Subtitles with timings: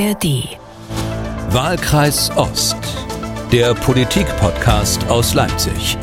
[0.00, 0.56] ARD.
[1.50, 2.76] Wahlkreis Ost.
[3.52, 5.98] Der Politik-Podcast aus Leipzig.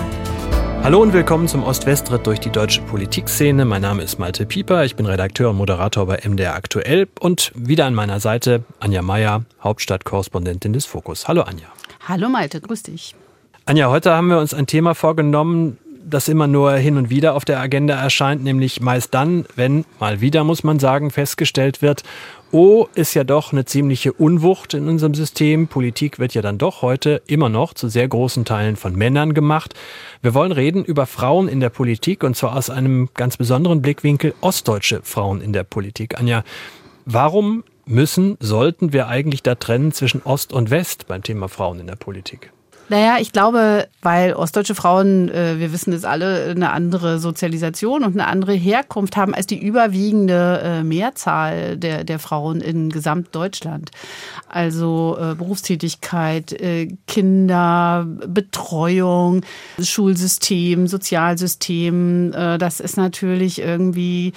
[0.83, 3.65] Hallo und willkommen zum Ost-West-Ritt durch die deutsche Politikszene.
[3.65, 7.86] Mein Name ist Malte Pieper, ich bin Redakteur und Moderator bei MDR Aktuell und wieder
[7.88, 11.27] an meiner Seite Anja Meier, Hauptstadtkorrespondentin des Fokus.
[11.27, 11.66] Hallo Anja.
[12.07, 13.16] Hallo Malte, grüß dich.
[13.66, 17.45] Anja, heute haben wir uns ein Thema vorgenommen, das immer nur hin und wieder auf
[17.45, 22.04] der Agenda erscheint, nämlich meist dann, wenn mal wieder, muss man sagen, festgestellt wird,
[22.51, 25.67] oh, ist ja doch eine ziemliche Unwucht in unserem System.
[25.67, 29.73] Politik wird ja dann doch heute immer noch zu sehr großen Teilen von Männern gemacht.
[30.21, 34.33] Wir wollen reden über Frauen in der Politik und zwar aus einem ganz besonderen Blickwinkel
[34.41, 36.20] ostdeutsche Frauen in der Politik.
[36.20, 36.43] Anja,
[37.05, 41.87] warum müssen, sollten wir eigentlich da trennen zwischen Ost und West beim Thema Frauen in
[41.87, 42.51] der Politik?
[42.90, 48.13] Naja, ich glaube, weil ostdeutsche Frauen, äh, wir wissen es alle, eine andere Sozialisation und
[48.13, 53.91] eine andere Herkunft haben als die überwiegende äh, Mehrzahl der, der Frauen in Gesamtdeutschland.
[54.48, 56.55] Also äh, Berufstätigkeit,
[57.07, 59.41] Kinder, Betreuung,
[59.82, 64.34] Schulsystem, Sozialsystem, das ist natürlich irgendwie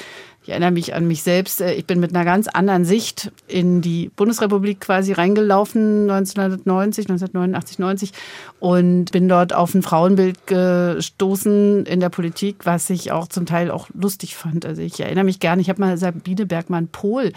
[0.51, 1.61] ich erinnere mich an mich selbst.
[1.61, 7.79] Äh, ich bin mit einer ganz anderen Sicht in die Bundesrepublik quasi reingelaufen, 1990, 1989,
[7.79, 8.13] 90
[8.59, 13.71] und bin dort auf ein Frauenbild gestoßen in der Politik, was ich auch zum Teil
[13.71, 14.67] auch lustig fand.
[14.67, 17.33] Also ich erinnere mich gerne, ich habe mal Sabine Bergmann-Pohl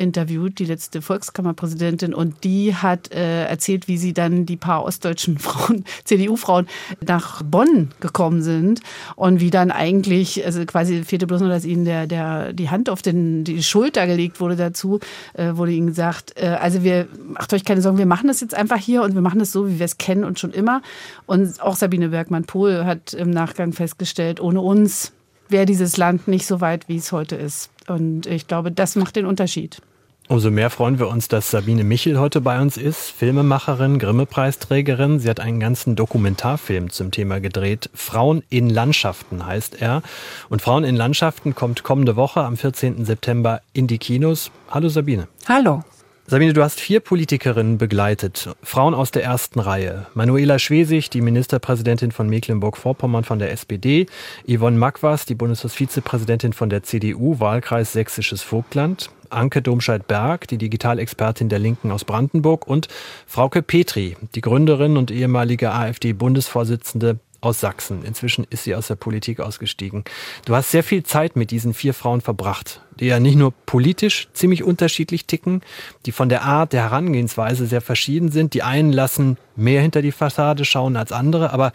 [0.00, 5.38] interviewt, die letzte Volkskammerpräsidentin, und die hat äh, erzählt, wie sie dann die paar ostdeutschen
[5.38, 6.66] Frauen, CDU-Frauen,
[7.06, 8.80] nach Bonn gekommen sind
[9.16, 12.88] und wie dann eigentlich, also quasi fehlte bloß nur, dass ihnen der, der, die Hand
[12.88, 15.00] auf den, die Schulter gelegt wurde dazu,
[15.34, 18.54] äh, wurde ihnen gesagt, äh, also wir, macht euch keine Sorgen, wir machen das jetzt
[18.54, 20.82] einfach hier und wir machen das so, wie wir es kennen und schon immer.
[21.26, 25.12] Und auch Sabine Bergmann-Pohl hat im Nachgang festgestellt, ohne uns
[25.50, 27.70] wäre dieses Land nicht so weit, wie es heute ist.
[27.88, 29.82] Und ich glaube, das macht den Unterschied.
[30.30, 35.18] Umso mehr freuen wir uns, dass Sabine Michel heute bei uns ist, Filmemacherin, Grimme-Preisträgerin.
[35.18, 37.90] Sie hat einen ganzen Dokumentarfilm zum Thema gedreht.
[37.94, 40.02] Frauen in Landschaften heißt er.
[40.48, 43.04] Und Frauen in Landschaften kommt kommende Woche am 14.
[43.04, 44.52] September in die Kinos.
[44.70, 45.26] Hallo Sabine.
[45.48, 45.82] Hallo.
[46.30, 50.06] Sabine, du hast vier Politikerinnen begleitet, Frauen aus der ersten Reihe.
[50.14, 54.06] Manuela Schwesig, die Ministerpräsidentin von Mecklenburg-Vorpommern von der SPD,
[54.46, 61.58] Yvonne Makwas, die Bundestagsvizepräsidentin von der CDU, Wahlkreis Sächsisches Vogtland, Anke Domscheit-Berg, die Digitalexpertin der
[61.58, 62.64] Linken aus Brandenburg.
[62.64, 62.86] Und
[63.26, 68.04] Frauke Petri, die Gründerin und ehemalige AfD-Bundesvorsitzende aus Sachsen.
[68.04, 70.04] Inzwischen ist sie aus der Politik ausgestiegen.
[70.44, 74.28] Du hast sehr viel Zeit mit diesen vier Frauen verbracht, die ja nicht nur politisch
[74.32, 75.62] ziemlich unterschiedlich ticken,
[76.06, 78.54] die von der Art der Herangehensweise sehr verschieden sind.
[78.54, 81.72] Die einen lassen mehr hinter die Fassade schauen als andere, aber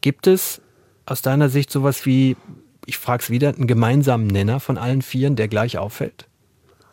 [0.00, 0.62] gibt es
[1.06, 2.36] aus deiner Sicht sowas wie,
[2.86, 6.29] ich frage es wieder, einen gemeinsamen Nenner von allen Vieren, der gleich auffällt?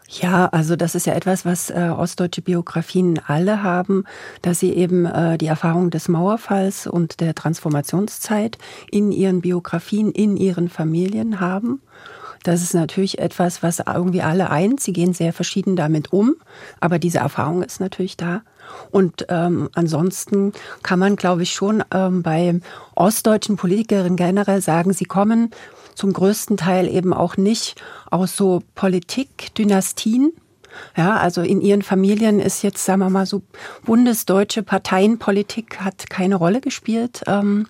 [0.10, 4.06] Ja, also das ist ja etwas, was äh, ostdeutsche Biografien alle haben,
[4.42, 8.58] dass sie eben äh, die Erfahrung des Mauerfalls und der Transformationszeit
[8.90, 11.82] in ihren Biografien, in ihren Familien haben.
[12.44, 14.80] Das ist natürlich etwas, was irgendwie alle eint.
[14.80, 16.36] Sie gehen sehr verschieden damit um,
[16.80, 18.44] aber diese Erfahrung ist natürlich da.
[18.92, 20.54] Und ähm, ansonsten
[20.84, 22.60] kann man, glaube ich, schon ähm, bei
[22.96, 25.52] ostdeutschen Politikerinnen generell sagen, sie kommen
[25.98, 27.82] zum größten Teil eben auch nicht
[28.12, 30.32] aus so Politikdynastien.
[30.96, 33.42] Ja, also in ihren Familien ist jetzt, sagen wir mal, so
[33.84, 37.24] bundesdeutsche Parteienpolitik hat keine Rolle gespielt.
[37.26, 37.68] Ähm,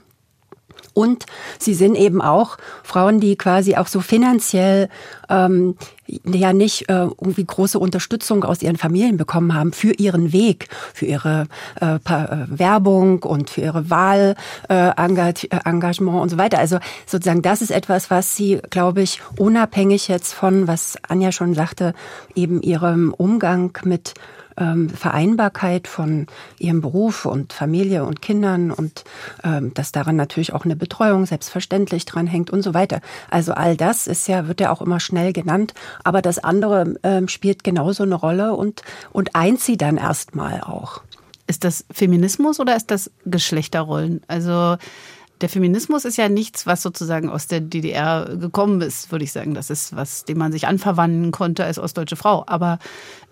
[0.97, 1.27] und
[1.59, 4.89] sie sind eben auch Frauen, die quasi auch so finanziell
[5.29, 5.75] ähm,
[6.07, 11.05] ja nicht äh, irgendwie große Unterstützung aus ihren Familien bekommen haben für ihren Weg, für
[11.05, 11.45] ihre
[11.79, 16.57] äh, äh Werbung und für ihre Wahlengagement äh, und so weiter.
[16.57, 21.53] Also sozusagen das ist etwas, was sie, glaube ich, unabhängig jetzt von, was Anja schon
[21.53, 21.93] sagte,
[22.33, 24.15] eben ihrem Umgang mit
[24.57, 26.27] ähm, Vereinbarkeit von
[26.59, 29.03] ihrem Beruf und Familie und Kindern und
[29.43, 33.01] ähm, dass daran natürlich auch eine Betreuung selbstverständlich dran hängt und so weiter.
[33.29, 35.73] Also all das ist ja, wird ja auch immer schnell genannt,
[36.03, 38.81] aber das andere ähm, spielt genauso eine Rolle und,
[39.11, 41.01] und eint sie dann erstmal auch.
[41.47, 44.21] Ist das Feminismus oder ist das Geschlechterrollen?
[44.27, 44.77] Also
[45.41, 49.53] der Feminismus ist ja nichts, was sozusagen aus der DDR gekommen ist, würde ich sagen.
[49.53, 52.43] Das ist was, dem man sich anverwandeln konnte als ostdeutsche Frau.
[52.47, 52.79] Aber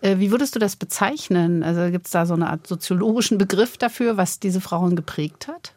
[0.02, 1.64] äh, wie würdest du das bezeichnen?
[1.64, 5.74] Also gibt es da so eine Art soziologischen Begriff dafür, was diese Frauen geprägt hat?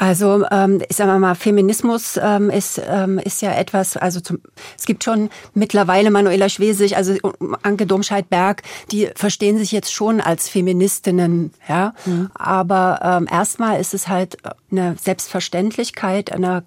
[0.00, 4.38] Also ähm, ich sage mal, Feminismus ähm, ist, ähm, ist ja etwas, also zum,
[4.78, 7.18] es gibt schon mittlerweile Manuela Schwesig, also
[7.60, 8.62] Anke Domscheit-Berg,
[8.92, 11.92] die verstehen sich jetzt schon als Feministinnen, ja.
[12.06, 12.30] Mhm.
[12.32, 14.38] Aber ähm, erstmal ist es halt
[14.72, 16.62] eine Selbstverständlichkeit einer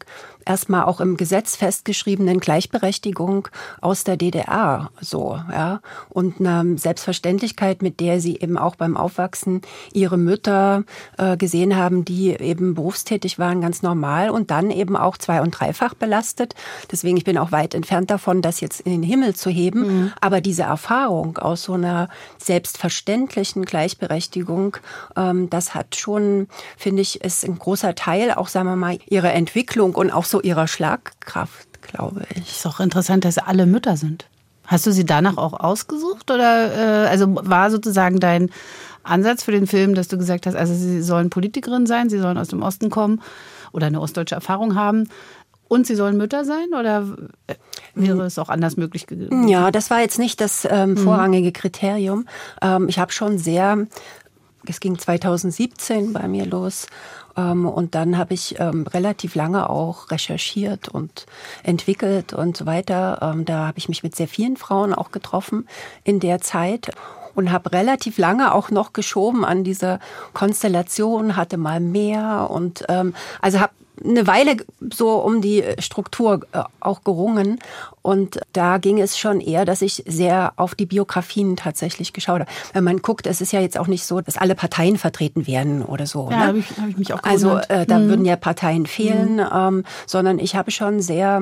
[0.46, 3.48] erstmal auch im Gesetz festgeschriebenen Gleichberechtigung
[3.82, 5.82] aus der DDR so, ja.
[6.10, 9.62] Und eine Selbstverständlichkeit, mit der sie eben auch beim Aufwachsen
[9.94, 10.84] ihre Mütter
[11.18, 15.52] äh, gesehen haben, die eben berufstätig waren, ganz normal und dann eben auch zwei- und
[15.52, 16.56] dreifach belastet.
[16.92, 19.82] Deswegen, ich bin auch weit entfernt davon, das jetzt in den Himmel zu heben.
[19.82, 20.14] Mhm.
[20.22, 24.78] Aber diese Erfahrung aus so einer selbstverständlichen Gleichberechtigung,
[25.16, 26.48] ähm, das hat schon,
[26.78, 30.42] finde ich, ist ein großer Teil auch, sagen wir mal, ihrer Entwicklung und auch so
[30.42, 32.58] ihrer Schlagkraft, glaube ich.
[32.58, 34.26] Ist auch interessant, dass alle Mütter sind.
[34.66, 38.50] Hast du sie danach auch ausgesucht oder äh, also war sozusagen dein
[39.04, 42.38] Ansatz für den Film, dass du gesagt hast, also sie sollen Politikerin sein, sie sollen
[42.38, 43.22] aus dem Osten kommen
[43.74, 45.08] oder eine ostdeutsche Erfahrung haben
[45.68, 47.06] und sie sollen Mütter sein oder
[47.94, 49.48] wäre es auch anders möglich gewesen?
[49.48, 50.98] Ja, das war jetzt nicht das ähm, mhm.
[50.98, 52.26] vorrangige Kriterium.
[52.62, 53.86] Ähm, ich habe schon sehr,
[54.66, 56.88] es ging 2017 bei mir los
[57.36, 61.26] und dann habe ich ähm, relativ lange auch recherchiert und
[61.64, 63.20] entwickelt und so weiter.
[63.22, 65.68] Ähm, da habe ich mich mit sehr vielen Frauen auch getroffen
[66.04, 66.92] in der Zeit
[67.36, 70.00] und habe relativ lange auch noch geschoben an dieser
[70.34, 74.58] Konstellation, hatte mal mehr und ähm, also habe eine Weile
[74.92, 77.60] so um die Struktur äh, auch gerungen.
[78.02, 82.52] Und da ging es schon eher, dass ich sehr auf die Biografien tatsächlich geschaut habe.
[82.74, 85.84] Wenn man guckt, es ist ja jetzt auch nicht so, dass alle Parteien vertreten werden
[85.84, 86.30] oder so.
[86.30, 86.48] Ja, ne?
[86.48, 87.70] habe ich, hab ich mich auch gewundert.
[87.70, 88.10] Also äh, da mhm.
[88.10, 89.50] würden ja Parteien fehlen, mhm.
[89.54, 91.42] ähm, sondern ich habe schon sehr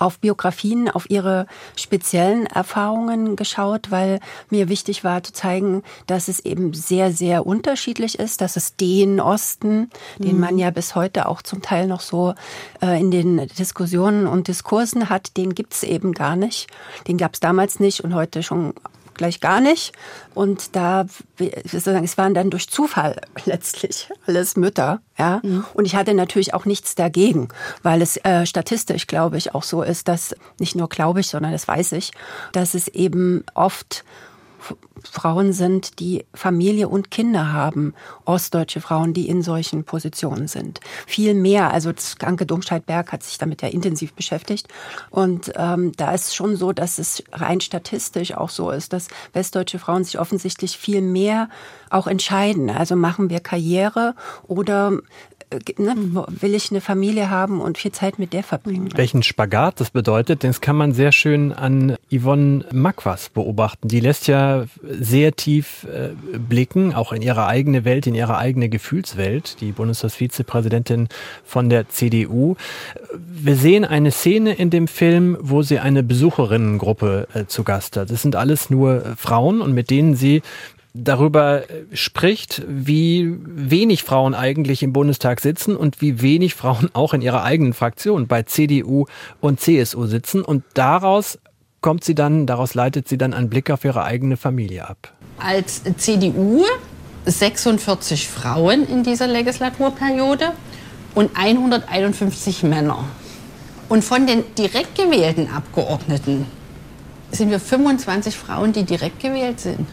[0.00, 1.46] auf Biografien, auf ihre
[1.76, 8.18] speziellen Erfahrungen geschaut, weil mir wichtig war zu zeigen, dass es eben sehr, sehr unterschiedlich
[8.18, 10.24] ist, dass es den Osten, mhm.
[10.24, 12.34] den man ja bis heute auch zum Teil noch so
[12.80, 16.68] äh, in den Diskussionen und Diskursen hat, den gibt's eben gar nicht.
[17.06, 18.74] Den gab's damals nicht und heute schon
[19.18, 19.92] gleich gar nicht.
[20.34, 21.04] Und da,
[21.38, 25.40] es waren dann durch Zufall letztlich alles Mütter, ja.
[25.42, 25.64] Mhm.
[25.74, 27.48] Und ich hatte natürlich auch nichts dagegen,
[27.82, 31.52] weil es äh, statistisch, glaube ich, auch so ist, dass nicht nur glaube ich, sondern
[31.52, 32.12] das weiß ich,
[32.52, 34.04] dass es eben oft
[35.02, 37.94] Frauen sind, die Familie und Kinder haben,
[38.24, 40.80] ostdeutsche Frauen, die in solchen Positionen sind.
[41.06, 44.68] Viel mehr, also Anke Domscheit-Berg hat sich damit ja intensiv beschäftigt.
[45.10, 49.78] Und ähm, da ist schon so, dass es rein statistisch auch so ist, dass westdeutsche
[49.78, 51.48] Frauen sich offensichtlich viel mehr
[51.90, 52.70] auch entscheiden.
[52.70, 54.14] Also machen wir Karriere
[54.46, 54.98] oder
[55.78, 55.94] ne,
[56.28, 58.90] will ich eine Familie haben und viel Zeit mit der verbringen.
[58.94, 63.88] Welchen Spagat das bedeutet, das kann man sehr schön an Yvonne Makwas beobachten.
[63.88, 68.68] Die lässt ja sehr tief äh, blicken, auch in ihre eigene Welt, in ihre eigene
[68.68, 71.08] Gefühlswelt, die Bundestagsvizepräsidentin
[71.44, 72.56] von der CDU.
[73.14, 78.10] Wir sehen eine Szene in dem Film, wo sie eine Besucherinnengruppe äh, zu Gast hat.
[78.10, 80.42] Das sind alles nur äh, Frauen und mit denen sie
[80.94, 87.14] darüber äh, spricht, wie wenig Frauen eigentlich im Bundestag sitzen und wie wenig Frauen auch
[87.14, 89.06] in ihrer eigenen Fraktion bei CDU
[89.40, 90.42] und CSU sitzen.
[90.42, 91.38] Und daraus
[91.80, 95.12] kommt sie dann, daraus leitet sie dann einen Blick auf ihre eigene Familie ab.
[95.38, 96.64] Als CDU
[97.24, 100.52] 46 Frauen in dieser Legislaturperiode
[101.14, 103.04] und 151 Männer.
[103.88, 106.46] Und von den direkt gewählten Abgeordneten
[107.30, 109.86] sind wir 25 Frauen, die direkt gewählt sind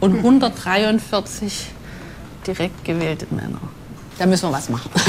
[0.00, 1.66] und 143
[2.46, 3.60] direkt gewählte Männer.
[4.18, 4.90] Da müssen wir was machen.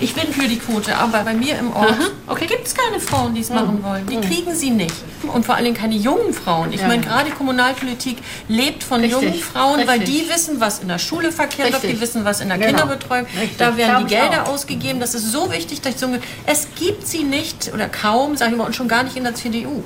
[0.00, 1.96] Ich bin für die Quote, aber bei mir im Ort
[2.26, 2.46] okay.
[2.46, 4.06] gibt es keine Frauen, die es machen wollen.
[4.06, 4.94] Die kriegen sie nicht.
[5.32, 6.72] Und vor allem keine jungen Frauen.
[6.72, 6.88] Ich ja.
[6.88, 9.22] meine, gerade Kommunalpolitik lebt von Richtig.
[9.22, 9.88] jungen Frauen, Richtig.
[9.88, 12.70] weil die wissen, was in der Schule verkehrt wird, die wissen, was in der genau.
[12.70, 13.26] Kinderbetreuung.
[13.26, 13.56] Richtig.
[13.58, 15.00] Da werden die Gelder ausgegeben.
[15.00, 16.08] Das ist so wichtig, dass ich so,
[16.46, 19.34] es gibt sie nicht oder kaum, sage ich mal, und schon gar nicht in der
[19.34, 19.82] CDU.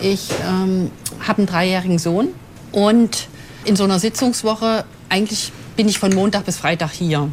[0.00, 0.90] Ich ähm,
[1.26, 2.28] habe einen dreijährigen Sohn
[2.72, 3.28] und
[3.64, 7.28] in so einer Sitzungswoche, eigentlich bin ich von Montag bis Freitag hier.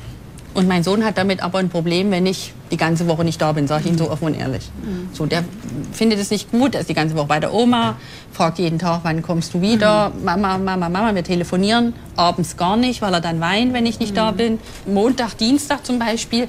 [0.54, 3.52] Und mein Sohn hat damit aber ein Problem, wenn ich die ganze Woche nicht da
[3.54, 4.70] bin, sage ich ihm so offen und ehrlich.
[4.84, 5.10] Mhm.
[5.12, 5.44] So, der
[5.92, 7.96] findet es nicht gut, er ist die ganze Woche bei der Oma,
[8.32, 10.10] fragt jeden Tag, wann kommst du wieder?
[10.10, 10.26] Mhm.
[10.26, 11.94] Mama, Mama, Mama, wir telefonieren.
[12.16, 14.16] Abends gar nicht, weil er dann weint, wenn ich nicht mhm.
[14.16, 14.60] da bin.
[14.86, 16.48] Montag, Dienstag zum Beispiel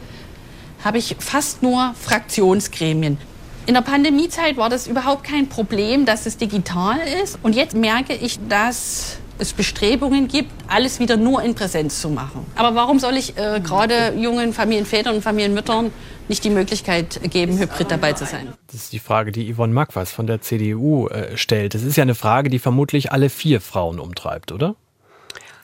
[0.85, 3.17] habe ich fast nur Fraktionsgremien.
[3.67, 7.39] In der Pandemiezeit war das überhaupt kein Problem, dass es digital ist.
[7.43, 12.45] Und jetzt merke ich, dass es Bestrebungen gibt, alles wieder nur in Präsenz zu machen.
[12.57, 15.93] Aber warum soll ich äh, gerade jungen Familienvätern und Familienmüttern
[16.29, 18.53] nicht die Möglichkeit geben, hybrid dabei zu sein?
[18.67, 21.75] Das ist die Frage, die Yvonne Magwas von der CDU äh, stellt.
[21.75, 24.77] Das ist ja eine Frage, die vermutlich alle vier Frauen umtreibt, oder?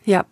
[0.06, 0.24] Ja,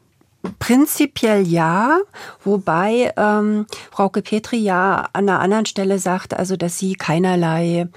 [0.60, 1.98] Prinzipiell ja,
[2.44, 7.88] wobei ähm, Frauke Petri ja an einer anderen Stelle sagt, also dass sie keinerlei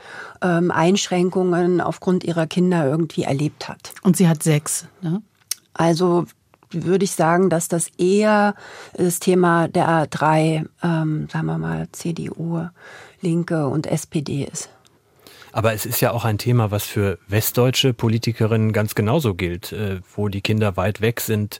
[0.41, 3.93] ähm, Einschränkungen aufgrund ihrer Kinder irgendwie erlebt hat.
[4.01, 5.21] Und sie hat sechs, ne?
[5.73, 6.25] Also
[6.71, 8.55] würde ich sagen, dass das eher
[8.93, 12.65] das Thema der drei, ähm, sagen wir mal, CDU,
[13.21, 14.69] Linke und SPD ist.
[15.53, 19.99] Aber es ist ja auch ein Thema, was für westdeutsche Politikerinnen ganz genauso gilt, äh,
[20.15, 21.59] wo die Kinder weit weg sind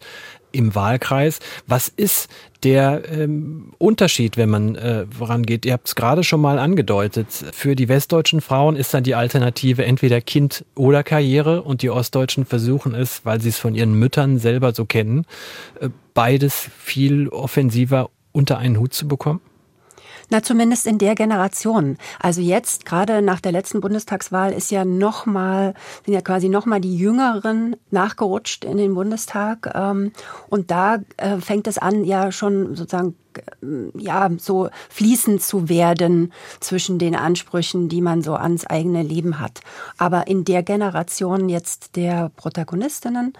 [0.52, 1.40] im Wahlkreis.
[1.68, 2.30] Was ist
[2.64, 5.66] der ähm, Unterschied, wenn man äh, vorangeht?
[5.66, 7.28] Ihr habt es gerade schon mal angedeutet.
[7.30, 12.46] Für die westdeutschen Frauen ist dann die Alternative entweder Kind oder Karriere und die ostdeutschen
[12.46, 15.26] versuchen es, weil sie es von ihren Müttern selber so kennen,
[15.80, 19.42] äh, beides viel offensiver unter einen Hut zu bekommen?
[20.32, 21.98] Na, zumindest in der Generation.
[22.18, 25.74] Also jetzt, gerade nach der letzten Bundestagswahl, ist ja nochmal,
[26.06, 29.70] sind ja quasi nochmal die Jüngeren nachgerutscht in den Bundestag.
[29.76, 30.14] Ähm,
[30.48, 33.16] und da äh, fängt es an, ja schon sozusagen
[33.98, 39.62] ja, so fließend zu werden zwischen den Ansprüchen, die man so ans eigene Leben hat.
[39.98, 43.34] Aber in der Generation jetzt der Protagonistinnen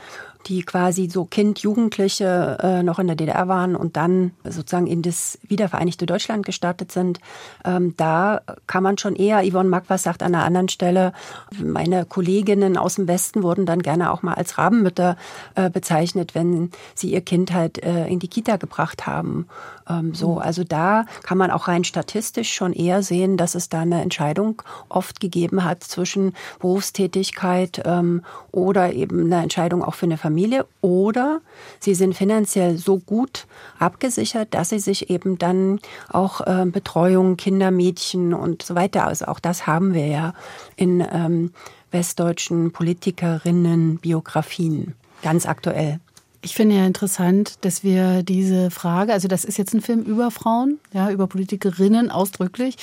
[0.48, 5.02] die quasi so Kind, Jugendliche äh, noch in der DDR waren und dann sozusagen in
[5.02, 7.20] das wiedervereinigte Deutschland gestartet sind.
[7.66, 11.14] Ähm, da kann man schon eher, Yvonne Magwas sagt an einer anderen Stelle,
[11.62, 15.18] meine Kolleginnen aus dem Westen wurden dann gerne auch mal als Rabenmütter
[15.56, 19.48] äh, bezeichnet, wenn sie ihr Kind halt äh, in die Kita gebracht haben.
[19.90, 20.38] Ähm, so, mhm.
[20.40, 24.62] also da kann man auch rein statistisch schon eher sehen, dass es da eine Entscheidung
[24.90, 30.66] oft gegeben hat zwischen Berufstätigkeit ähm, oder eben eine Entscheidung auch für eine Familie Familie
[30.82, 31.42] oder
[31.80, 33.46] sie sind finanziell so gut
[33.80, 39.26] abgesichert, dass sie sich eben dann auch äh, Betreuung, Kinder, Mädchen und so weiter, also
[39.26, 40.34] auch das haben wir ja
[40.78, 41.54] in ähm,
[41.92, 46.00] westdeutschen Politikerinnen Biografien ganz aktuell.
[46.44, 50.32] Ich finde ja interessant, dass wir diese Frage, also das ist jetzt ein Film über
[50.32, 52.78] Frauen, ja, über Politikerinnen ausdrücklich,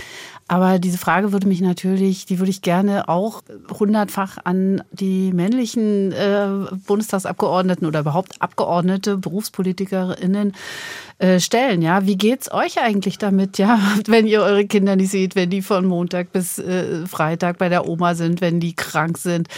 [0.47, 3.43] aber diese Frage würde mich natürlich, die würde ich gerne auch
[3.77, 6.49] hundertfach an die männlichen äh,
[6.87, 10.55] Bundestagsabgeordneten oder überhaupt Abgeordnete, Berufspolitikerinnen
[11.19, 11.83] äh, stellen.
[11.83, 13.59] Ja, wie geht's euch eigentlich damit?
[13.59, 17.69] Ja, wenn ihr eure Kinder nicht seht, wenn die von Montag bis äh, Freitag bei
[17.69, 19.49] der Oma sind, wenn die krank sind,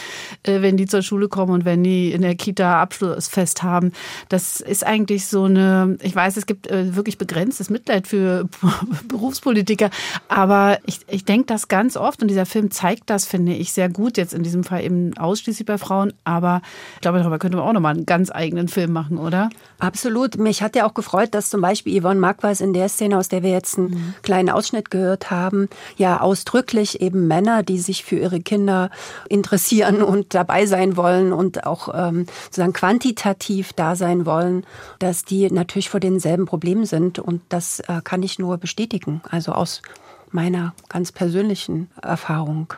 [0.45, 3.93] äh, wenn die zur Schule kommen und wenn die in der Kita Abschlussfest haben.
[4.31, 8.49] Das ist eigentlich so eine, ich weiß, es gibt äh, wirklich begrenztes Mitleid für
[9.09, 9.91] Berufspolitiker,
[10.29, 13.91] aber ich, ich denke das ganz oft und dieser Film zeigt das, finde ich, sehr
[13.91, 14.17] gut.
[14.17, 16.63] Jetzt in diesem Fall eben ausschließlich bei Frauen, aber
[16.95, 19.51] ich glaube, darüber könnte man auch nochmal einen ganz eigenen Film machen, oder?
[19.79, 20.39] Absolut.
[20.39, 23.43] Mich hat ja auch gefreut, dass zum Beispiel Yvonne Marquardt in der Szene, aus der
[23.43, 24.15] wir jetzt einen mhm.
[24.23, 28.91] kleinen Ausschnitt gehört haben, ja ausdrücklich eben Männer, die sich für ihre Kinder
[29.29, 34.65] interessieren und dabei sein wollen und auch ähm, sozusagen quantitativ da sein wollen,
[34.99, 37.19] dass die natürlich vor denselben Problemen sind.
[37.19, 39.21] Und das äh, kann ich nur bestätigen.
[39.29, 39.83] Also aus
[40.31, 42.75] meiner ganz persönlichen Erfahrung.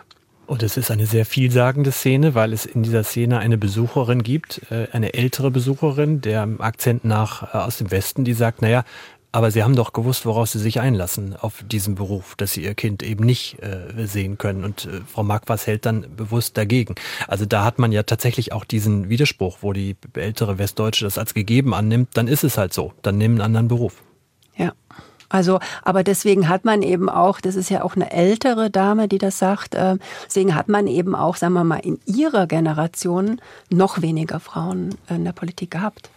[0.53, 4.61] Und es ist eine sehr vielsagende Szene, weil es in dieser Szene eine Besucherin gibt,
[4.71, 8.85] äh, eine ältere Besucherin, der Akzent nach äh, aus dem Westen, die sagt, naja,
[9.33, 12.75] aber Sie haben doch gewusst, worauf Sie sich einlassen auf diesen Beruf, dass Sie Ihr
[12.75, 14.63] Kind eben nicht äh, sehen können.
[14.63, 16.97] Und äh, Frau Marquardt hält dann bewusst dagegen.
[17.27, 21.33] Also da hat man ja tatsächlich auch diesen Widerspruch, wo die ältere Westdeutsche das als
[21.33, 22.93] gegeben annimmt, dann ist es halt so.
[23.01, 24.03] Dann nehmen einen anderen Beruf.
[25.33, 29.19] Also, aber deswegen hat man eben auch, das ist ja auch eine ältere Dame, die
[29.19, 29.97] das sagt, äh,
[30.27, 35.25] deswegen hat man eben auch, sagen wir mal, in ihrer Generation noch weniger Frauen in
[35.25, 36.11] der Politik gehabt.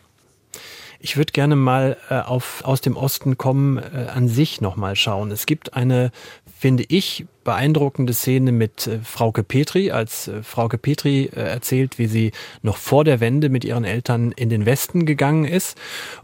[1.06, 4.96] Ich würde gerne mal äh, auf aus dem Osten kommen äh, an sich noch mal
[4.96, 5.30] schauen.
[5.30, 6.10] Es gibt eine,
[6.58, 12.08] finde ich, beeindruckende Szene mit äh, Frauke Petri, als äh, Frauke Petri äh, erzählt, wie
[12.08, 12.32] sie
[12.64, 15.78] noch vor der Wende mit ihren Eltern in den Westen gegangen ist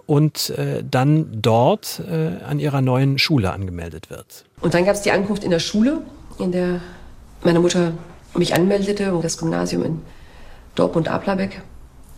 [0.08, 4.46] und äh, dann dort äh, an ihrer neuen Schule angemeldet wird.
[4.62, 6.02] Und dann gab es die Ankunft in der Schule,
[6.40, 6.82] in der
[7.44, 7.92] meine Mutter
[8.34, 10.02] mich anmeldete, das Gymnasium in
[10.74, 11.62] Dortmund-Ablerbeck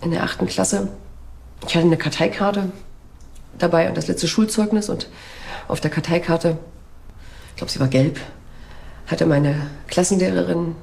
[0.02, 0.88] in der achten Klasse.
[1.68, 2.72] Ich hatte eine Karteikarte
[3.58, 5.08] dabei und das letzte Schulzeugnis und
[5.68, 6.58] auf der Karteikarte,
[7.52, 8.20] ich glaube, sie war gelb,
[9.08, 9.56] hatte meine
[9.88, 10.76] Klassenlehrerin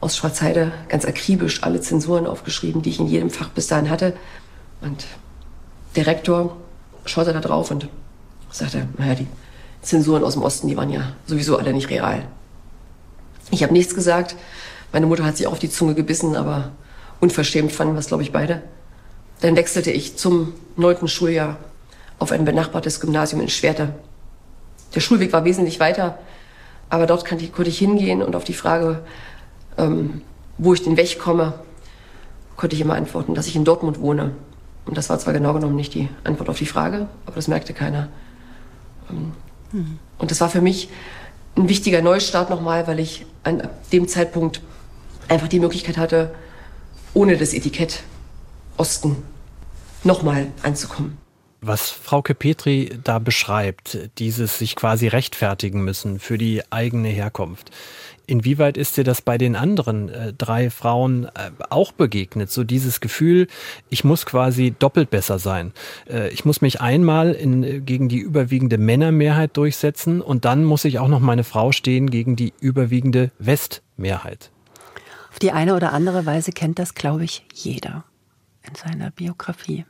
[0.00, 4.14] aus Schwarzheide ganz akribisch alle Zensuren aufgeschrieben, die ich in jedem Fach bis dahin hatte.
[4.80, 5.06] Und
[5.96, 6.56] der Rektor
[7.04, 7.88] schaute da drauf und
[8.50, 9.26] sagte, naja, die
[9.82, 12.26] Zensuren aus dem Osten, die waren ja sowieso alle nicht real.
[13.50, 14.36] Ich habe nichts gesagt.
[14.92, 16.72] Meine Mutter hat sich auf die Zunge gebissen, aber
[17.20, 18.62] unverschämt fanden wir es, glaube ich, beide.
[19.40, 21.56] Dann wechselte ich zum neunten Schuljahr
[22.18, 23.94] auf ein benachbartes Gymnasium in Schwerte.
[24.94, 26.18] Der Schulweg war wesentlich weiter,
[26.90, 29.02] aber dort konnte ich, hingehen und auf die Frage,
[29.76, 30.22] ähm,
[30.56, 31.54] wo ich denn wegkomme,
[32.56, 34.32] konnte ich immer antworten, dass ich in Dortmund wohne.
[34.86, 37.74] Und das war zwar genau genommen nicht die Antwort auf die Frage, aber das merkte
[37.74, 38.08] keiner.
[39.10, 39.32] Ähm,
[39.72, 39.98] mhm.
[40.18, 40.88] Und das war für mich
[41.56, 44.62] ein wichtiger Neustart nochmal, weil ich an dem Zeitpunkt
[45.28, 46.34] einfach die Möglichkeit hatte,
[47.14, 48.02] ohne das Etikett
[48.78, 49.16] Osten
[50.04, 51.18] nochmal anzukommen.
[51.60, 57.72] Was Frauke Petri da beschreibt, dieses sich quasi rechtfertigen müssen für die eigene Herkunft.
[58.28, 62.52] Inwieweit ist dir das bei den anderen äh, drei Frauen äh, auch begegnet?
[62.52, 63.48] So dieses Gefühl,
[63.88, 65.72] ich muss quasi doppelt besser sein.
[66.08, 71.00] Äh, ich muss mich einmal in, gegen die überwiegende Männermehrheit durchsetzen und dann muss ich
[71.00, 74.50] auch noch meine Frau stehen gegen die überwiegende Westmehrheit.
[75.32, 78.04] Auf die eine oder andere Weise kennt das, glaube ich, jeder
[78.68, 79.84] in seiner Biografie.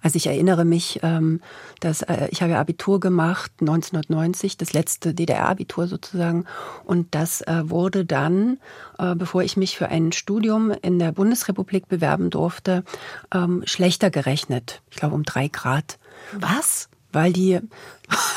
[0.00, 1.40] Also ich erinnere mich, ähm,
[1.80, 6.44] dass äh, ich habe Abitur gemacht 1990, das letzte DDR-Abitur sozusagen,
[6.84, 8.58] und das äh, wurde dann,
[8.98, 12.84] äh, bevor ich mich für ein Studium in der Bundesrepublik bewerben durfte,
[13.34, 14.82] ähm, schlechter gerechnet.
[14.90, 15.98] Ich glaube um drei Grad.
[16.32, 16.88] Was?
[17.12, 17.60] Weil die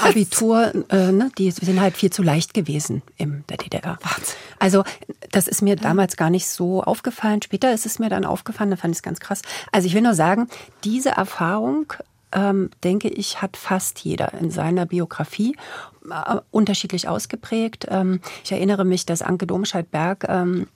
[0.03, 3.97] Abitur, äh, ne, die sind halt viel zu leicht gewesen in der DDR.
[4.59, 4.83] Also
[5.31, 7.41] das ist mir damals gar nicht so aufgefallen.
[7.41, 9.41] Später ist es mir dann aufgefallen, da fand ich es ganz krass.
[9.71, 10.47] Also ich will nur sagen,
[10.83, 11.93] diese Erfahrung,
[12.33, 15.55] ähm, denke ich, hat fast jeder in seiner Biografie
[16.09, 17.87] äh, unterschiedlich ausgeprägt.
[17.89, 20.67] Ähm, ich erinnere mich, dass Anke Domscheit-Berg ähm,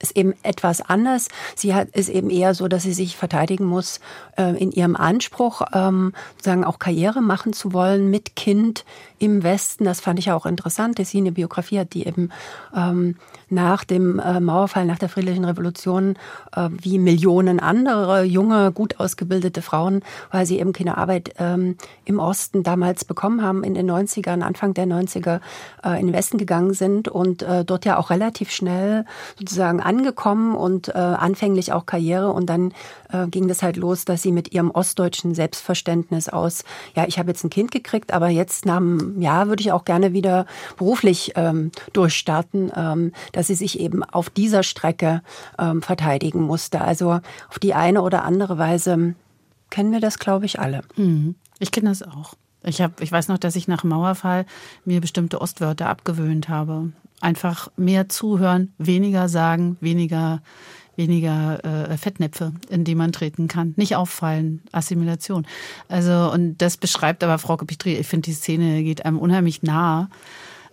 [0.00, 1.28] ist eben etwas anders.
[1.54, 4.00] Sie hat, ist eben eher so, dass sie sich verteidigen muss
[4.36, 8.84] äh, in ihrem Anspruch, ähm, sozusagen auch Karriere machen zu wollen mit Kind
[9.18, 9.84] im Westen.
[9.84, 12.30] Das fand ich auch interessant, dass sie eine Biografie hat, die eben
[12.74, 13.16] ähm,
[13.50, 16.16] nach dem äh, Mauerfall, nach der Friedlichen Revolution,
[16.54, 22.18] äh, wie Millionen andere junge, gut ausgebildete Frauen, weil sie eben keine Arbeit ähm, im
[22.18, 25.40] Osten damals bekommen haben, in den 90ern, Anfang der 90er
[25.84, 29.04] äh, in den Westen gegangen sind und äh, dort ja auch relativ schnell
[29.38, 32.72] sozusagen angekommen und äh, anfänglich auch Karriere und dann
[33.12, 36.64] äh, ging das halt los, dass sie mit ihrem ostdeutschen Selbstverständnis aus,
[36.94, 39.84] ja, ich habe jetzt ein Kind gekriegt, aber jetzt nach einem Jahr würde ich auch
[39.84, 45.22] gerne wieder beruflich ähm, durchstarten, ähm, dass sie sich eben auf dieser Strecke
[45.58, 46.80] ähm, verteidigen musste.
[46.80, 49.14] Also auf die eine oder andere Weise
[49.70, 50.82] kennen wir das, glaube ich, alle.
[50.96, 51.36] Mhm.
[51.58, 52.34] Ich kenne das auch.
[52.62, 54.44] Ich, hab, ich weiß noch, dass ich nach Mauerfall
[54.84, 56.92] mir bestimmte Ostwörter abgewöhnt habe.
[57.20, 60.42] Einfach mehr zuhören, weniger sagen, weniger
[60.96, 63.74] weniger äh, Fettnäpfe, in die man treten kann.
[63.76, 65.46] Nicht auffallen, Assimilation.
[65.88, 70.08] Also, und das beschreibt aber Frau Petri, ich finde, die Szene geht einem unheimlich nah,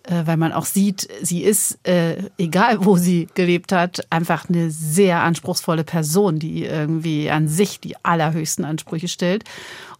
[0.03, 4.71] äh, weil man auch sieht, sie ist, äh, egal wo sie gelebt hat, einfach eine
[4.71, 9.43] sehr anspruchsvolle Person, die irgendwie an sich die allerhöchsten Ansprüche stellt.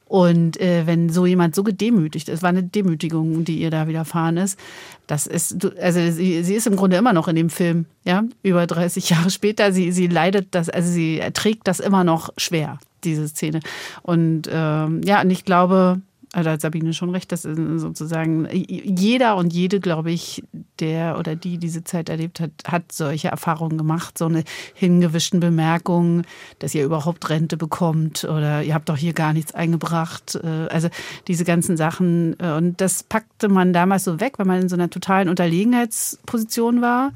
[0.07, 4.37] Und äh, wenn so jemand so gedemütigt ist, war eine Demütigung, die ihr da widerfahren
[4.37, 4.57] ist.
[5.05, 8.65] Das ist, also sie, sie ist im Grunde immer noch in dem Film, ja, über
[8.67, 9.73] 30 Jahre später.
[9.73, 13.59] Sie, sie leidet das, also sie erträgt das immer noch schwer, diese Szene.
[14.01, 16.01] Und ähm, ja, und ich glaube,
[16.33, 20.43] also hat Sabine schon recht, dass sozusagen jeder und jede, glaube ich,
[20.79, 26.23] der oder die diese Zeit erlebt hat, hat solche Erfahrungen gemacht, so eine hingewischten Bemerkung,
[26.59, 30.35] dass ihr überhaupt Rente bekommt oder ihr habt doch hier gar nichts eingebracht.
[30.43, 30.89] Äh, also
[31.27, 34.75] diese ganzen Sachen äh, und das packte man damals so weg, weil man in so
[34.75, 37.13] einer totalen Unterlegenheitsposition war.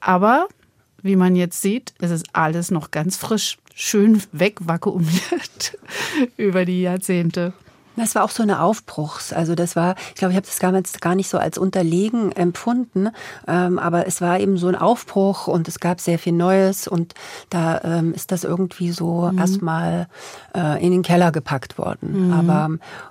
[0.00, 0.46] Aber
[1.02, 5.78] wie man jetzt sieht, ist es alles noch ganz frisch, schön wegvakuumiert
[6.36, 7.52] über die Jahrzehnte.
[7.96, 9.32] Das war auch so eine Aufbruchs.
[9.32, 13.08] Also das war, ich glaube, ich habe das damals gar nicht so als unterlegen empfunden,
[13.48, 17.14] ähm, aber es war eben so ein Aufbruch und es gab sehr viel Neues und
[17.50, 19.38] da ähm, ist das irgendwie so mhm.
[19.38, 20.08] erstmal
[20.54, 22.28] äh, in den Keller gepackt worden.
[22.28, 22.32] Mhm.
[22.32, 22.70] Aber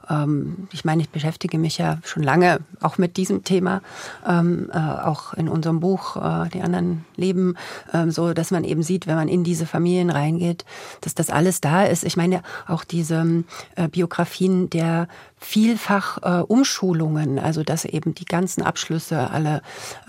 [0.09, 3.81] ähm, ich meine, ich beschäftige mich ja schon lange auch mit diesem Thema,
[4.27, 7.55] ähm, äh, auch in unserem Buch äh, Die anderen Leben,
[7.91, 10.65] äh, so dass man eben sieht, wenn man in diese Familien reingeht,
[11.01, 12.03] dass das alles da ist.
[12.03, 13.43] Ich meine, auch diese
[13.75, 15.07] äh, Biografien der
[15.37, 19.61] vielfach äh, Umschulungen, also dass eben die ganzen Abschlüsse alle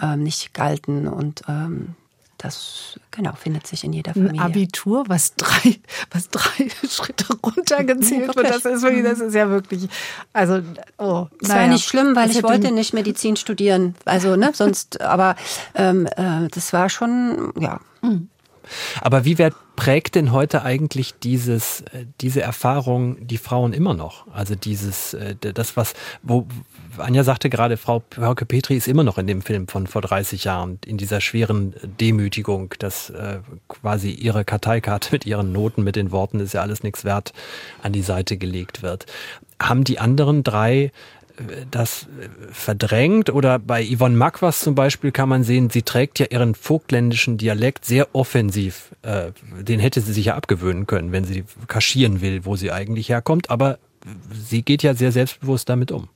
[0.02, 1.94] ähm, nicht galten und ähm,
[2.38, 4.40] das genau findet sich in jeder Familie.
[4.40, 5.76] Ein Abitur, was drei,
[6.10, 9.88] was drei Schritte runtergezählt wird, das ist wirklich, das ist ja wirklich,
[10.32, 10.60] also
[10.98, 11.62] oh, das naja.
[11.62, 15.36] war nicht schlimm, weil das ich wollte nicht Medizin studieren, also ne, sonst, aber
[15.76, 17.80] ähm, äh, das war schon ja.
[18.02, 18.28] Mhm.
[19.00, 24.26] Aber wie wird prägt denn heute eigentlich dieses, äh, diese Erfahrung die Frauen immer noch?
[24.32, 26.46] Also dieses, äh, das was, wo
[26.98, 30.44] Anja sagte gerade, Frau Hörke Petri ist immer noch in dem Film von vor 30
[30.44, 36.10] Jahren, in dieser schweren Demütigung, dass äh, quasi ihre Karteikarte mit ihren Noten, mit den
[36.10, 37.32] Worten ist ja alles nichts wert,
[37.82, 39.06] an die Seite gelegt wird.
[39.60, 40.90] Haben die anderen drei
[41.70, 42.06] das
[42.50, 47.36] verdrängt oder bei Yvonne Makwas zum Beispiel kann man sehen, sie trägt ja ihren vogtländischen
[47.36, 48.94] Dialekt sehr offensiv.
[49.02, 53.08] Äh, den hätte sie sich ja abgewöhnen können, wenn sie kaschieren will, wo sie eigentlich
[53.08, 53.78] herkommt, aber
[54.32, 56.08] sie geht ja sehr selbstbewusst damit um.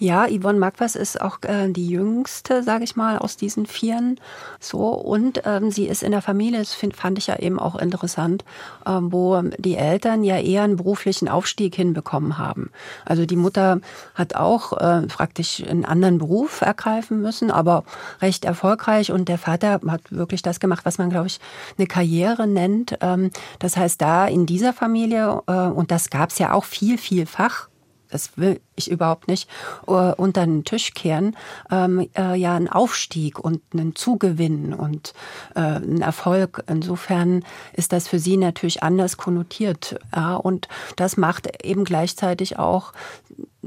[0.00, 4.20] Ja, Yvonne Magwas ist auch äh, die jüngste, sage ich mal, aus diesen Vieren.
[4.60, 7.74] So und ähm, sie ist in der Familie, das find, fand ich ja eben auch
[7.74, 8.44] interessant,
[8.86, 12.70] ähm, wo die Eltern ja eher einen beruflichen Aufstieg hinbekommen haben.
[13.04, 13.80] Also die Mutter
[14.14, 17.82] hat auch äh, praktisch einen anderen Beruf ergreifen müssen, aber
[18.22, 19.10] recht erfolgreich.
[19.10, 21.40] Und der Vater hat wirklich das gemacht, was man, glaube ich,
[21.76, 22.96] eine Karriere nennt.
[23.00, 26.98] Ähm, das heißt, da in dieser Familie äh, und das gab es ja auch viel,
[26.98, 27.67] vielfach
[28.10, 29.48] das will ich überhaupt nicht,
[29.86, 31.36] uh, unter den Tisch kehren,
[31.70, 35.14] ähm, äh, ja ein Aufstieg und einen Zugewinn und
[35.54, 36.62] äh, ein Erfolg.
[36.68, 39.98] Insofern ist das für sie natürlich anders konnotiert.
[40.14, 42.92] Ja, und das macht eben gleichzeitig auch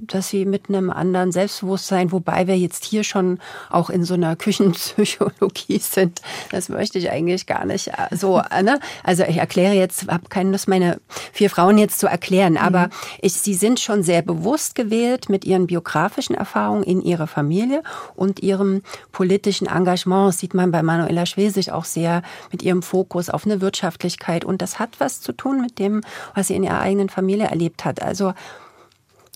[0.07, 4.35] dass sie mit einem anderen Selbstbewusstsein, wobei wir jetzt hier schon auch in so einer
[4.35, 8.41] Küchenpsychologie sind, das möchte ich eigentlich gar nicht äh, so.
[8.51, 8.79] Äh, ne?
[9.03, 10.99] Also ich erkläre jetzt, habe keine Lust, meine
[11.31, 12.91] vier Frauen jetzt zu erklären, aber mhm.
[13.21, 17.83] ich, sie sind schon sehr bewusst gewählt mit ihren biografischen Erfahrungen in ihrer Familie
[18.15, 20.29] und ihrem politischen Engagement.
[20.29, 24.61] Das sieht man bei Manuela Schwesig auch sehr mit ihrem Fokus auf eine Wirtschaftlichkeit und
[24.61, 26.01] das hat was zu tun mit dem,
[26.33, 28.01] was sie in ihrer eigenen Familie erlebt hat.
[28.01, 28.33] Also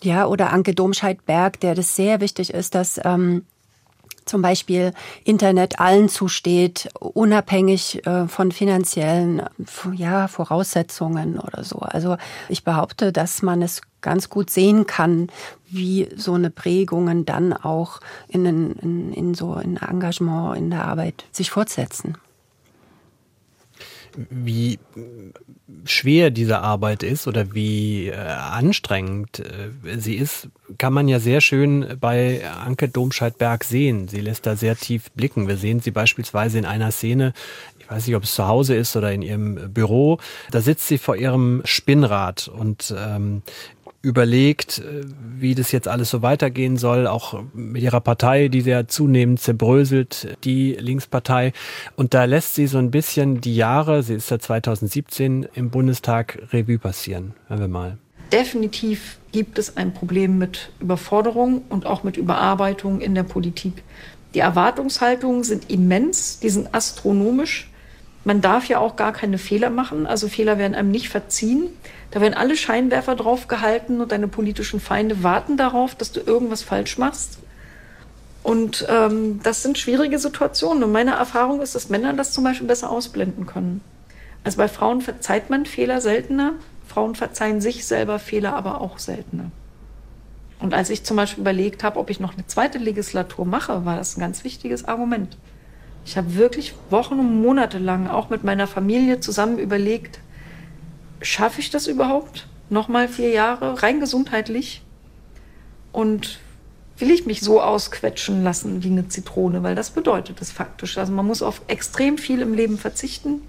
[0.06, 3.44] ja, oder Anke Domscheit-Berg, der das sehr wichtig ist, dass ähm,
[4.26, 9.44] zum Beispiel Internet allen zusteht, unabhängig äh, von finanziellen
[9.94, 11.78] ja, Voraussetzungen oder so.
[11.80, 12.18] Also
[12.50, 15.30] ich behaupte, dass man es ganz gut sehen kann,
[15.68, 21.26] wie so eine Prägungen dann auch in, in, in so ein Engagement in der Arbeit
[21.32, 22.18] sich fortsetzen
[24.30, 24.80] wie
[25.86, 31.42] schwer diese Arbeit ist oder wie äh, anstrengend äh, sie ist, kann man ja sehr
[31.42, 34.08] schön bei Anke Domscheit-Berg sehen.
[34.08, 35.48] Sie lässt da sehr tief blicken.
[35.48, 37.34] Wir sehen sie beispielsweise in einer Szene,
[37.86, 40.18] ich weiß nicht, ob es zu Hause ist oder in ihrem Büro.
[40.50, 43.44] Da sitzt sie vor ihrem Spinnrad und ähm,
[44.06, 45.02] überlegt, äh,
[45.38, 50.38] wie das jetzt alles so weitergehen soll, auch mit ihrer Partei, die sehr zunehmend zerbröselt,
[50.44, 51.54] die Linkspartei.
[51.96, 56.40] Und da lässt sie so ein bisschen die Jahre, sie ist ja 2017 im Bundestag,
[56.54, 57.34] Revue passieren.
[57.48, 57.98] Hören wir mal.
[58.32, 63.84] Definitiv gibt es ein Problem mit Überforderung und auch mit Überarbeitung in der Politik.
[64.36, 67.70] Die Erwartungshaltungen sind immens, die sind astronomisch.
[68.26, 71.68] Man darf ja auch gar keine Fehler machen, also Fehler werden einem nicht verziehen.
[72.10, 76.64] Da werden alle Scheinwerfer drauf gehalten und deine politischen Feinde warten darauf, dass du irgendwas
[76.64, 77.38] falsch machst.
[78.42, 80.84] Und ähm, das sind schwierige Situationen.
[80.84, 83.82] Und meine Erfahrung ist, dass Männer das zum Beispiel besser ausblenden können.
[84.44, 86.54] Also bei Frauen verzeiht man Fehler seltener.
[86.88, 89.52] Frauen verzeihen sich selber Fehler aber auch seltener.
[90.60, 93.98] Und als ich zum Beispiel überlegt habe, ob ich noch eine zweite Legislatur mache, war
[93.98, 95.38] das ein ganz wichtiges Argument.
[96.06, 100.20] Ich habe wirklich Wochen und Monate lang auch mit meiner Familie zusammen überlegt,
[101.22, 102.48] schaffe ich das überhaupt?
[102.70, 104.84] Nochmal vier Jahre, rein gesundheitlich?
[105.92, 106.40] Und
[106.98, 109.64] will ich mich so ausquetschen lassen wie eine Zitrone?
[109.64, 110.98] Weil das bedeutet es faktisch.
[110.98, 113.42] Also man muss auf extrem viel im Leben verzichten.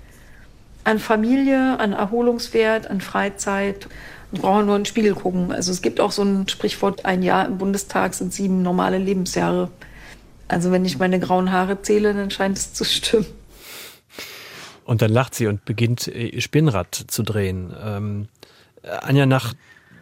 [0.82, 3.86] An Familie, an Erholungswert, an Freizeit.
[4.32, 5.52] Ich brauche nur in den Spiegel gucken.
[5.52, 9.70] Also es gibt auch so ein Sprichwort, ein Jahr im Bundestag sind sieben normale Lebensjahre.
[10.48, 13.26] Also wenn ich meine grauen Haare zähle, dann scheint es zu stimmen.
[14.84, 17.74] Und dann lacht sie und beginnt äh, Spinnrad zu drehen.
[17.82, 18.28] Ähm,
[19.02, 19.54] Anja, nach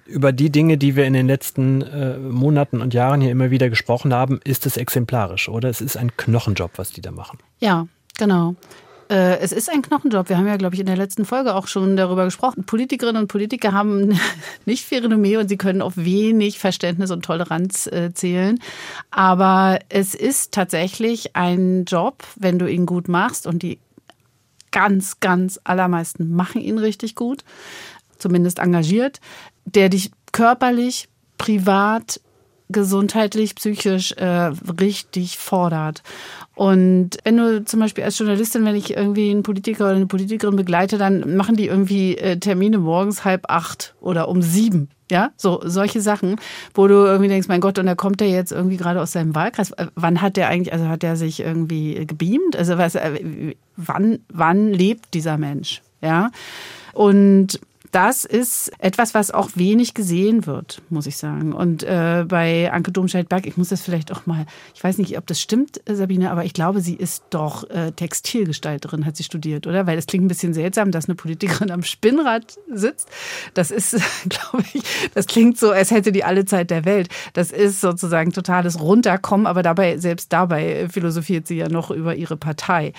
[0.06, 3.70] über die Dinge, die wir in den letzten äh, Monaten und Jahren hier immer wieder
[3.70, 5.70] gesprochen haben, ist es exemplarisch, oder?
[5.70, 7.38] Es ist ein Knochenjob, was die da machen.
[7.60, 7.86] Ja,
[8.18, 8.54] genau.
[9.14, 10.28] Äh, es ist ein Knochenjob.
[10.28, 12.64] Wir haben ja, glaube ich, in der letzten Folge auch schon darüber gesprochen.
[12.64, 14.18] Politikerinnen und Politiker haben
[14.66, 18.58] nicht viel Renommee und sie können auf wenig Verständnis und Toleranz äh, zählen.
[19.12, 23.78] Aber es ist tatsächlich ein Job, wenn du ihn gut machst und die
[24.72, 27.44] ganz, ganz allermeisten machen ihn richtig gut,
[28.18, 29.20] zumindest engagiert,
[29.64, 32.20] der dich körperlich, privat,
[32.68, 34.50] gesundheitlich, psychisch äh,
[34.80, 36.02] richtig fordert.
[36.54, 40.54] Und wenn du zum Beispiel als Journalistin, wenn ich irgendwie einen Politiker oder eine Politikerin
[40.54, 44.88] begleite, dann machen die irgendwie äh, Termine morgens halb acht oder um sieben.
[45.10, 46.36] Ja, so solche Sachen,
[46.72, 49.34] wo du irgendwie denkst, mein Gott, und da kommt der jetzt irgendwie gerade aus seinem
[49.34, 49.72] Wahlkreis.
[49.72, 52.56] Äh, wann hat der eigentlich, also hat der sich irgendwie gebeamt?
[52.56, 55.82] Also was, äh, wann, wann lebt dieser Mensch?
[56.00, 56.30] Ja.
[56.92, 57.58] Und
[57.94, 61.52] das ist etwas, was auch wenig gesehen wird, muss ich sagen.
[61.52, 65.28] Und äh, bei Anke Domscheit-Berg, ich muss das vielleicht auch mal, ich weiß nicht, ob
[65.28, 69.86] das stimmt, Sabine, aber ich glaube, sie ist doch äh, Textilgestalterin, hat sie studiert, oder?
[69.86, 73.08] Weil es klingt ein bisschen seltsam, dass eine Politikerin am Spinnrad sitzt.
[73.54, 73.92] Das ist,
[74.28, 74.82] glaube ich,
[75.14, 77.08] das klingt so, als hätte die alle Zeit der Welt.
[77.32, 82.36] Das ist sozusagen totales Runterkommen, aber dabei, selbst dabei philosophiert sie ja noch über ihre
[82.36, 82.92] Partei.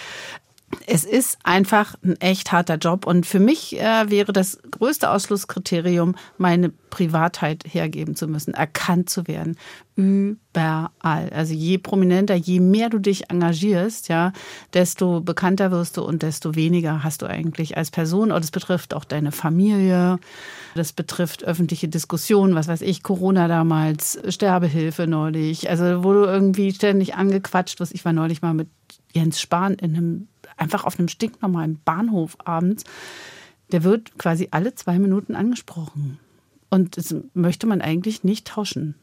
[0.88, 3.06] Es ist einfach ein echt harter Job.
[3.06, 9.28] Und für mich äh, wäre das größte Ausschlusskriterium, meine Privatheit hergeben zu müssen, erkannt zu
[9.28, 9.58] werden.
[9.96, 11.30] Überall.
[11.30, 14.34] Also je prominenter, je mehr du dich engagierst, ja,
[14.74, 18.32] desto bekannter wirst du und desto weniger hast du eigentlich als Person.
[18.32, 20.20] Und das betrifft auch deine Familie.
[20.76, 25.70] Das betrifft öffentliche Diskussionen, was weiß ich, Corona damals, Sterbehilfe neulich.
[25.70, 27.94] Also wo du irgendwie ständig angequatscht wirst.
[27.94, 28.68] Ich war neulich mal mit
[29.14, 32.84] Jens Spahn in einem einfach auf einem stinknormalen Bahnhof abends,
[33.72, 36.20] der wird quasi alle zwei Minuten angesprochen.
[36.70, 38.96] Und das möchte man eigentlich nicht tauschen.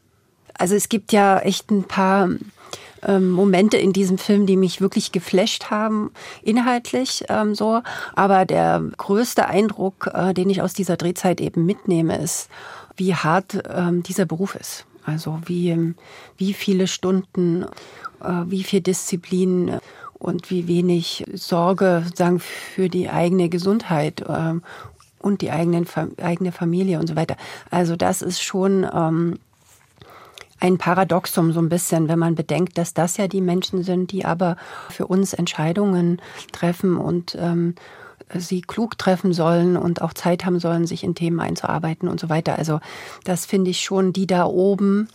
[0.57, 2.29] Also es gibt ja echt ein paar
[3.01, 6.11] ähm, Momente in diesem Film, die mich wirklich geflasht haben,
[6.41, 7.81] inhaltlich ähm, so.
[8.15, 12.49] Aber der größte Eindruck, äh, den ich aus dieser Drehzeit eben mitnehme, ist,
[12.95, 14.85] wie hart ähm, dieser Beruf ist.
[15.05, 15.95] Also wie,
[16.37, 17.63] wie viele Stunden,
[18.21, 19.79] äh, wie viel Disziplin
[20.23, 24.63] und wie wenig Sorge sagen für die eigene Gesundheit ähm,
[25.19, 25.85] und die eigenen,
[26.21, 27.35] eigene Familie und so weiter.
[27.69, 29.37] Also das ist schon ähm,
[30.59, 34.23] ein Paradoxum so ein bisschen, wenn man bedenkt, dass das ja die Menschen sind, die
[34.23, 34.55] aber
[34.89, 36.21] für uns Entscheidungen
[36.53, 37.75] treffen und ähm,
[38.33, 42.29] sie klug treffen sollen und auch Zeit haben sollen, sich in Themen einzuarbeiten und so
[42.29, 42.57] weiter.
[42.57, 42.79] Also
[43.25, 45.09] das finde ich schon, die da oben,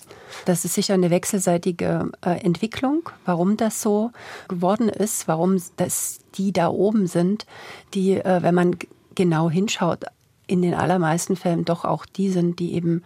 [0.44, 4.12] das ist sicher eine wechselseitige äh, Entwicklung, warum das so
[4.48, 7.46] geworden ist, warum das die da oben sind,
[7.94, 8.76] die, äh, wenn man
[9.14, 10.04] genau hinschaut,
[10.46, 13.02] in den allermeisten Fällen doch auch die sind, die eben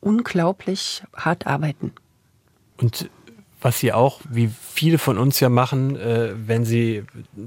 [0.00, 1.92] unglaublich hart arbeiten.
[2.80, 3.10] Und
[3.62, 7.04] was sie auch, wie viele von uns ja machen, äh, wenn sie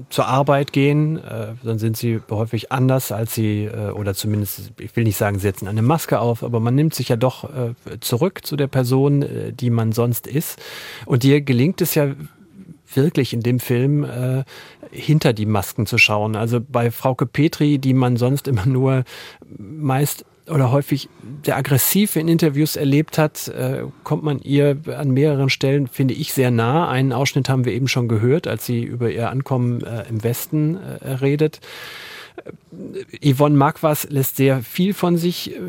[0.08, 4.96] zur Arbeit gehen, äh, dann sind sie häufig anders als sie, äh, oder zumindest, ich
[4.96, 8.44] will nicht sagen, setzen eine Maske auf, aber man nimmt sich ja doch äh, zurück
[8.44, 10.60] zu der Person, äh, die man sonst ist.
[11.04, 12.08] Und dir gelingt es ja
[12.94, 14.44] wirklich in dem Film äh,
[14.90, 16.36] hinter die Masken zu schauen.
[16.36, 19.04] Also bei Frauke Petri, die man sonst immer nur
[19.58, 21.08] meist oder häufig
[21.44, 26.32] sehr aggressiv in Interviews erlebt hat, äh, kommt man ihr an mehreren Stellen, finde ich,
[26.32, 26.88] sehr nah.
[26.88, 30.76] Einen Ausschnitt haben wir eben schon gehört, als sie über ihr Ankommen äh, im Westen
[30.76, 31.60] äh, redet.
[32.36, 35.60] Äh, Yvonne Marquas lässt sehr viel von sich äh,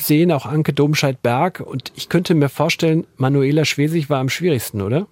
[0.00, 1.60] sehen, auch Anke Domscheit-Berg.
[1.60, 5.06] Und ich könnte mir vorstellen, Manuela Schwesig war am schwierigsten, oder?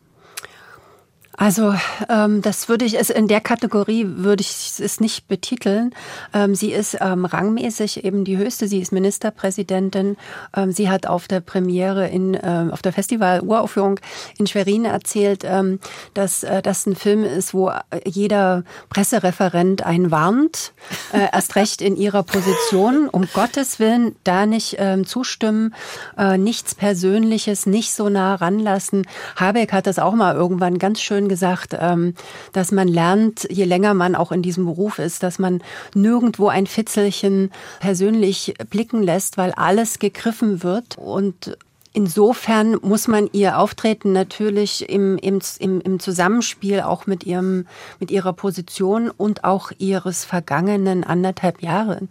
[1.38, 1.72] Also
[2.09, 5.94] ähm, das würde ich, also in der Kategorie würde ich es nicht betiteln.
[6.35, 8.66] Ähm, sie ist ähm, rangmäßig eben die höchste.
[8.66, 10.16] Sie ist Ministerpräsidentin.
[10.57, 14.01] Ähm, sie hat auf der Premiere in ähm, auf der Festival-Uraufführung
[14.37, 15.79] in Schwerin erzählt, ähm,
[16.12, 17.70] dass äh, das ein Film ist, wo
[18.05, 20.72] jeder Pressereferent einen warnt.
[21.12, 23.09] Äh, erst recht in ihrer Position.
[23.09, 25.72] Um Gottes Willen da nicht ähm, zustimmen,
[26.16, 29.07] äh, nichts Persönliches, nicht so nah ranlassen.
[29.37, 32.14] Habeck hat das auch mal irgendwann ganz schön gesagt, ähm,
[32.52, 35.62] dass man lernt, je länger man auch in diesem Beruf ist, dass man
[35.94, 41.56] nirgendwo ein Fitzelchen persönlich blicken lässt, weil alles gegriffen wird und
[41.98, 47.66] Insofern muss man ihr Auftreten natürlich im, im, im, Zusammenspiel auch mit ihrem,
[47.98, 52.02] mit ihrer Position und auch ihres vergangenen anderthalb Jahre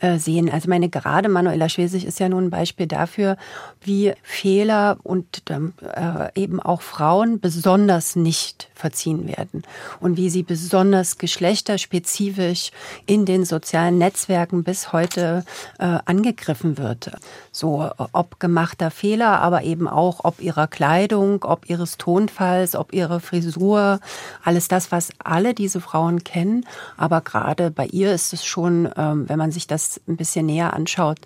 [0.00, 0.50] äh, sehen.
[0.50, 3.36] Also meine gerade Manuela Schwesig ist ja nun ein Beispiel dafür,
[3.82, 9.62] wie Fehler und ähm, äh, eben auch Frauen besonders nicht verziehen werden
[10.00, 12.70] und wie sie besonders geschlechterspezifisch
[13.06, 15.44] in den sozialen Netzwerken bis heute
[15.78, 17.12] äh, angegriffen wird.
[17.52, 23.20] So ob gemachter Fehler, aber eben auch ob ihrer Kleidung, ob ihres Tonfalls, ob ihrer
[23.20, 24.00] Frisur,
[24.42, 26.66] alles das, was alle diese Frauen kennen.
[26.96, 30.74] Aber gerade bei ihr ist es schon, ähm, wenn man sich das ein bisschen näher
[30.74, 31.18] anschaut,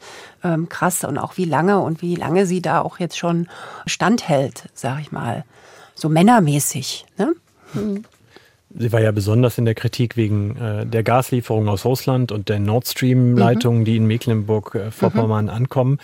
[0.42, 3.48] ähm, krass und auch wie lange und wie lange sie da auch jetzt schon
[3.86, 5.44] standhält, sag ich mal
[5.94, 7.06] so männermäßig.
[7.18, 7.34] Ne?
[8.76, 12.58] Sie war ja besonders in der Kritik wegen äh, der Gaslieferung aus Russland und der
[12.58, 13.84] Nord Stream-Leitungen, mhm.
[13.84, 15.56] die in Mecklenburg-Vorpommern äh, mhm.
[15.56, 15.98] ankommen.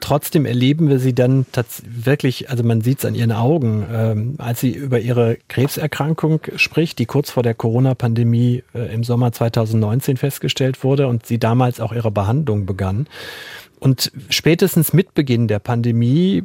[0.00, 1.44] Trotzdem erleben wir sie dann
[1.86, 6.98] wirklich, also man sieht es an ihren Augen, ähm, als sie über ihre Krebserkrankung spricht,
[6.98, 11.92] die kurz vor der Corona-Pandemie äh, im Sommer 2019 festgestellt wurde und sie damals auch
[11.92, 13.06] ihre Behandlung begann.
[13.84, 16.44] Und spätestens mit Beginn der Pandemie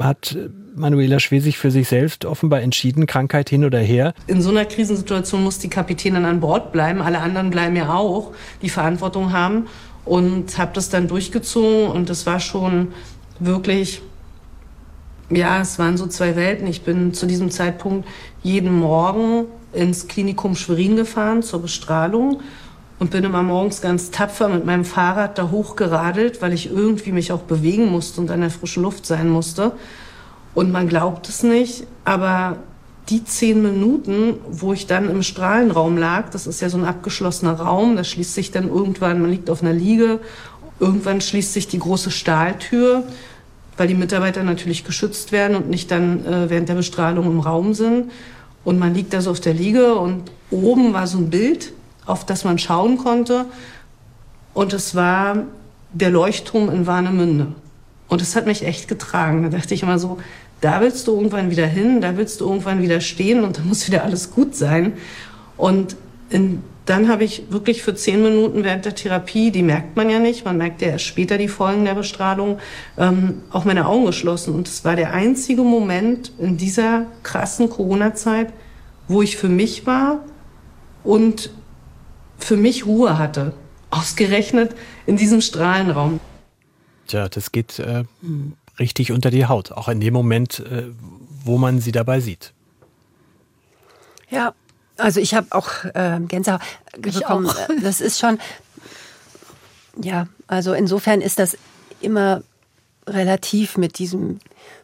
[0.00, 0.36] hat
[0.74, 4.12] Manuela Schwesig für sich selbst offenbar entschieden, Krankheit hin oder her.
[4.26, 7.00] In so einer Krisensituation muss die Kapitänin an Bord bleiben.
[7.00, 9.68] Alle anderen bleiben ja auch, die Verantwortung haben.
[10.04, 12.88] Und habe das dann durchgezogen und es war schon
[13.38, 14.02] wirklich,
[15.28, 16.66] ja, es waren so zwei Welten.
[16.66, 18.08] Ich bin zu diesem Zeitpunkt
[18.42, 22.40] jeden Morgen ins Klinikum Schwerin gefahren zur Bestrahlung
[23.00, 27.32] und bin immer morgens ganz tapfer mit meinem Fahrrad da hochgeradelt, weil ich irgendwie mich
[27.32, 29.72] auch bewegen musste und an der frischen Luft sein musste.
[30.54, 32.58] Und man glaubt es nicht, aber
[33.08, 37.54] die zehn Minuten, wo ich dann im Strahlenraum lag, das ist ja so ein abgeschlossener
[37.54, 40.20] Raum, da schließt sich dann irgendwann, man liegt auf einer Liege,
[40.78, 43.04] irgendwann schließt sich die große Stahltür,
[43.78, 47.72] weil die Mitarbeiter natürlich geschützt werden und nicht dann äh, während der Bestrahlung im Raum
[47.72, 48.10] sind.
[48.62, 51.72] Und man liegt da so auf der Liege und oben war so ein Bild,
[52.10, 53.46] auf das man schauen konnte.
[54.52, 55.44] Und es war
[55.92, 57.48] der Leuchtturm in Warnemünde.
[58.08, 59.44] Und es hat mich echt getragen.
[59.44, 60.18] Da dachte ich immer so,
[60.60, 63.86] da willst du irgendwann wieder hin, da willst du irgendwann wieder stehen und dann muss
[63.86, 64.94] wieder alles gut sein.
[65.56, 65.96] Und
[66.28, 70.18] in, dann habe ich wirklich für zehn Minuten während der Therapie, die merkt man ja
[70.18, 72.58] nicht, man merkt ja erst später die Folgen der Bestrahlung,
[72.98, 74.54] ähm, auch meine Augen geschlossen.
[74.54, 78.52] Und es war der einzige Moment in dieser krassen Corona-Zeit,
[79.08, 80.24] wo ich für mich war
[81.04, 81.50] und
[82.44, 83.54] für mich Ruhe hatte.
[83.90, 84.74] Ausgerechnet
[85.06, 86.20] in diesem Strahlenraum.
[87.06, 88.04] Tja, das geht äh,
[88.78, 90.84] richtig unter die Haut, auch in dem Moment, äh,
[91.44, 92.52] wo man sie dabei sieht.
[94.28, 94.54] Ja,
[94.96, 96.60] also ich habe auch äh, Gänsehaut
[96.96, 97.46] bekommen.
[97.46, 97.68] Auch.
[97.82, 98.38] Das ist schon,
[100.00, 101.56] ja, also insofern ist das
[102.00, 102.42] immer
[103.06, 104.38] relativ mit diesem,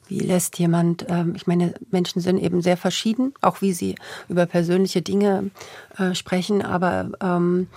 [0.09, 3.97] wie lässt jemand, ähm, ich meine, Menschen sind eben sehr verschieden, auch wie sie
[4.29, 5.51] über persönliche Dinge
[5.99, 7.69] äh, sprechen, aber ähm,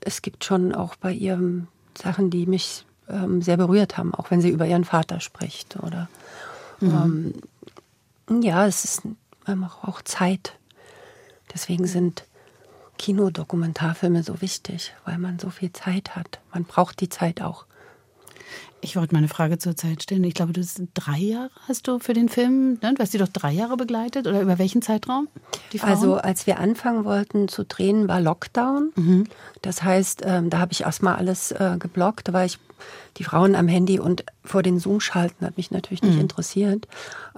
[0.00, 4.40] es gibt schon auch bei ihr Sachen, die mich ähm, sehr berührt haben, auch wenn
[4.40, 5.76] sie über ihren Vater spricht.
[5.82, 6.08] Oder
[6.80, 7.34] mhm.
[8.28, 9.02] ähm, ja, es ist
[9.82, 10.54] auch Zeit.
[11.52, 12.24] Deswegen sind
[12.98, 16.38] Kinodokumentarfilme so wichtig, weil man so viel Zeit hat.
[16.52, 17.64] Man braucht die Zeit auch.
[18.82, 20.24] Ich wollte mal eine Frage zur Zeit stellen.
[20.24, 22.94] Ich glaube, du hast drei Jahre hast du für den Film, ne?
[22.94, 25.28] du hast sie doch drei Jahre begleitet oder über welchen Zeitraum?
[25.80, 28.92] also als wir anfangen wollten zu drehen, war Lockdown.
[28.96, 29.24] Mhm.
[29.62, 32.58] Das heißt, ähm, da habe ich erstmal alles äh, geblockt, da war ich
[33.16, 36.22] die Frauen am Handy und vor den Zoom schalten hat mich natürlich nicht mhm.
[36.22, 36.88] interessiert.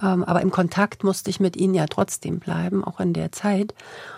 [0.01, 3.73] Ähm, aber im Kontakt musste ich mit ihnen ja trotzdem bleiben, auch in der Zeit.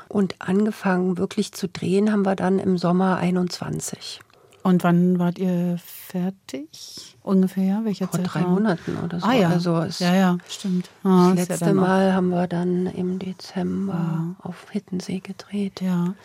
[0.08, 4.22] Und angefangen wirklich zu drehen haben wir dann im Sommer 21.
[4.66, 7.16] Und wann wart ihr fertig?
[7.22, 7.82] Ungefähr?
[7.84, 9.28] Welcher Vor drei Monaten oder so.
[9.28, 10.90] Ah ja, also ja, ja, stimmt.
[11.04, 14.36] Ah, das letzte ja Mal haben wir dann im Dezember ja.
[14.42, 15.82] auf Hittensee gedreht.
[15.82, 16.16] Ja,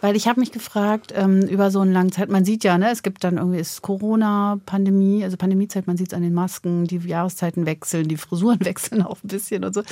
[0.00, 2.90] weil ich habe mich gefragt, ähm, über so eine lange Zeit, man sieht ja, ne,
[2.90, 6.88] es gibt dann irgendwie ist Corona, Pandemie, also Pandemiezeit, man sieht es an den Masken,
[6.88, 9.84] die Jahreszeiten wechseln, die Frisuren wechseln auch ein bisschen und so.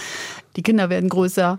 [0.57, 1.57] Die Kinder werden größer.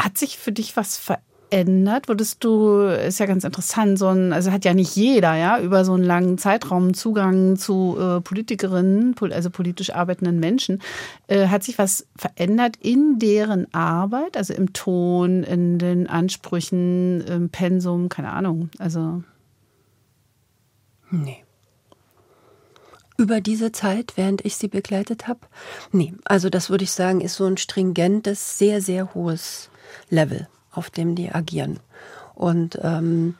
[0.00, 1.26] Hat sich für dich was verändert?
[1.56, 5.58] Ändert, würdest du, ist ja ganz interessant, so ein, also hat ja nicht jeder, ja,
[5.58, 10.82] über so einen langen Zeitraum Zugang zu äh, Politikerinnen, also politisch arbeitenden Menschen.
[11.28, 17.48] Äh, hat sich was verändert in deren Arbeit, also im Ton, in den Ansprüchen, im
[17.48, 19.22] Pensum, keine Ahnung, also.
[21.10, 21.42] Nee.
[23.16, 25.40] Über diese Zeit, während ich sie begleitet habe?
[25.90, 29.70] Nee, also das würde ich sagen, ist so ein stringentes, sehr, sehr hohes
[30.10, 31.80] Level auf dem die agieren.
[32.34, 33.34] Und ähm,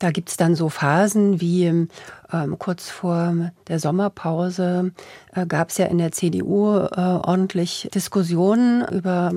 [0.00, 4.92] da gibt's dann so Phasen wie ähm, kurz vor der Sommerpause
[5.34, 9.30] äh, gab's ja in der CDU äh, ordentlich Diskussionen über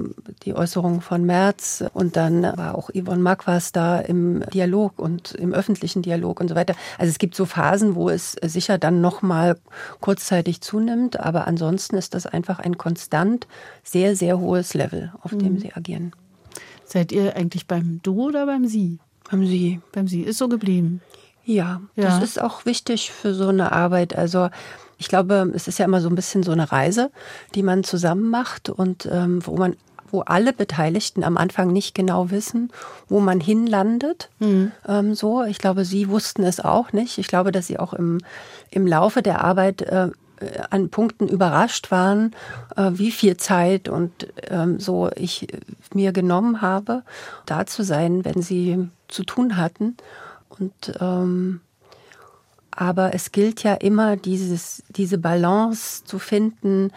[0.44, 5.54] die Äußerungen von Merz und dann war auch Yvonne Marquardt da im Dialog und im
[5.54, 6.76] öffentlichen Dialog und so weiter.
[6.98, 9.58] Also es gibt so Phasen, wo es sicher dann nochmal
[10.00, 13.48] kurzzeitig zunimmt, aber ansonsten ist das einfach ein konstant
[13.84, 15.60] sehr, sehr hohes Level, auf dem mhm.
[15.60, 16.14] sie agieren.
[16.86, 19.00] Seid ihr eigentlich beim Du oder beim Sie?
[19.30, 19.82] Beim Sie.
[19.92, 20.22] Beim Sie.
[20.22, 21.02] Ist so geblieben.
[21.46, 24.16] Ja, ja, das ist auch wichtig für so eine Arbeit.
[24.16, 24.50] Also
[24.98, 27.12] ich glaube, es ist ja immer so ein bisschen so eine Reise,
[27.56, 29.76] die man zusammen macht und ähm, wo man
[30.14, 32.72] wo alle Beteiligten am Anfang nicht genau wissen,
[33.10, 34.30] wo man hinlandet.
[34.38, 34.72] Mhm.
[34.88, 37.18] Ähm, so, ich glaube, sie wussten es auch nicht.
[37.18, 38.20] Ich glaube, dass sie auch im,
[38.70, 40.10] im Laufe der Arbeit äh,
[40.70, 42.36] an Punkten überrascht waren,
[42.76, 45.48] äh, wie viel Zeit und ähm, so ich
[45.94, 47.04] mir genommen habe,
[47.46, 49.98] da zu sein, wenn sie zu tun hatten.
[50.50, 51.62] Und ähm,
[52.76, 56.92] aber es gilt ja immer, dieses, diese Balance zu finden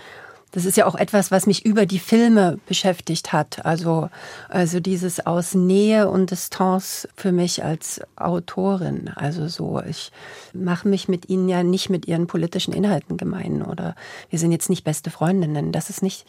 [0.57, 3.67] das ist ja auch etwas, was mich über die Filme beschäftigt hat.
[3.67, 4.09] Also,
[4.49, 9.11] also dieses aus Nähe und Distanz für mich als Autorin.
[9.17, 10.13] Also so, ich
[10.55, 13.95] mache mich mit ihnen ja nicht mit ihren politischen Inhalten gemein oder
[14.31, 15.73] wir sind jetzt nicht beste Freundinnen.
[15.73, 16.25] Das ist nicht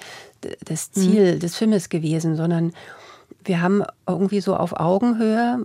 [0.65, 1.39] das Ziel mhm.
[1.39, 2.73] des Filmes gewesen, sondern
[3.45, 5.63] wir haben irgendwie so auf Augenhöhe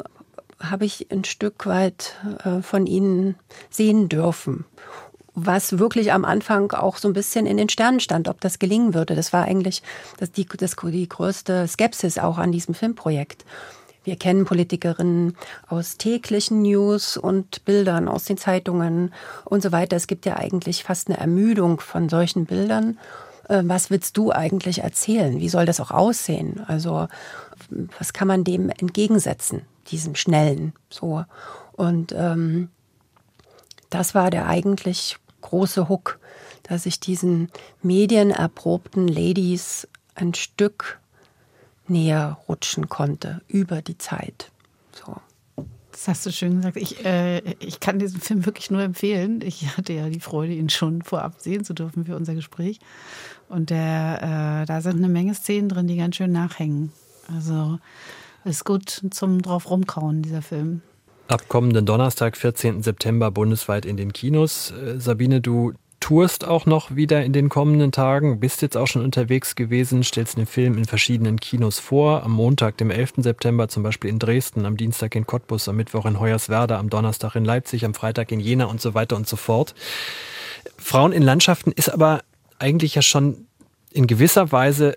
[0.61, 3.35] habe ich ein Stück weit äh, von ihnen
[3.71, 4.65] sehen dürfen
[5.35, 8.95] was wirklich am Anfang auch so ein bisschen in den Sternen stand, ob das gelingen
[8.95, 9.15] würde.
[9.15, 9.83] Das war eigentlich
[10.19, 13.45] das, die, das, die größte Skepsis auch an diesem Filmprojekt.
[14.05, 15.37] Wir kennen Politikerinnen
[15.69, 19.97] aus täglichen News und Bildern aus den Zeitungen und so weiter.
[19.97, 22.99] Es gibt ja eigentlich fast eine Ermüdung von solchen Bildern.
[23.49, 25.39] äh, was willst du eigentlich erzählen?
[25.39, 26.63] Wie soll das auch aussehen?
[26.67, 27.07] Also
[27.99, 30.73] was kann man dem entgegensetzen, diesem Schnellen?
[30.91, 31.25] So.
[31.73, 32.71] Und ähm,
[33.91, 36.19] das war der eigentlich große Hook,
[36.63, 37.51] dass ich diesen
[37.83, 41.01] medienerprobten Ladies ein Stück
[41.87, 44.51] näher rutschen konnte über die Zeit.
[44.93, 45.17] So.
[45.91, 46.79] Das hast du schön gesagt.
[46.79, 49.43] Ich, äh, ich kann diesen Film wirklich nur empfehlen.
[49.43, 52.81] Ich hatte ja die Freude, ihn schon vorab sehen zu dürfen für unser Gespräch.
[53.49, 56.93] Und der, äh, da sind eine Menge Szenen drin, die ganz schön nachhängen.
[57.29, 57.79] Also
[58.45, 60.83] ist gut zum drauf rumkauen, dieser Film.
[61.29, 62.83] Ab kommenden Donnerstag, 14.
[62.83, 64.73] September, bundesweit in den Kinos.
[64.73, 69.05] Äh, Sabine, du tourst auch noch wieder in den kommenden Tagen, bist jetzt auch schon
[69.05, 72.25] unterwegs gewesen, stellst den Film in verschiedenen Kinos vor.
[72.25, 73.15] Am Montag, dem 11.
[73.19, 77.37] September zum Beispiel in Dresden, am Dienstag in Cottbus, am Mittwoch in Hoyerswerda, am Donnerstag
[77.37, 79.75] in Leipzig, am Freitag in Jena und so weiter und so fort.
[80.77, 82.23] Frauen in Landschaften ist aber
[82.59, 83.47] eigentlich ja schon
[83.93, 84.97] in gewisser Weise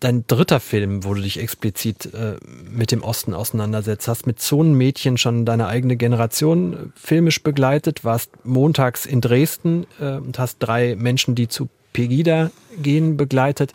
[0.00, 2.36] dein dritter Film, wo du dich explizit äh,
[2.70, 8.30] mit dem Osten auseinandersetzt, hast mit Zonenmädchen schon deine eigene Generation äh, filmisch begleitet, warst
[8.44, 12.50] montags in Dresden äh, und hast drei Menschen, die zu Pegida
[12.82, 13.72] gehen, begleitet.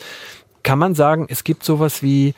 [0.64, 2.34] Kann man sagen, es gibt sowas wie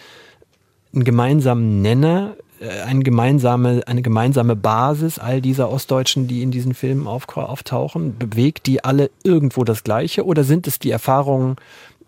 [0.93, 6.74] einen gemeinsamen Nenner, äh, eine gemeinsame, eine gemeinsame Basis all dieser Ostdeutschen, die in diesen
[6.74, 8.18] Filmen auftauchen?
[8.18, 11.57] Bewegt die alle irgendwo das Gleiche oder sind es die Erfahrungen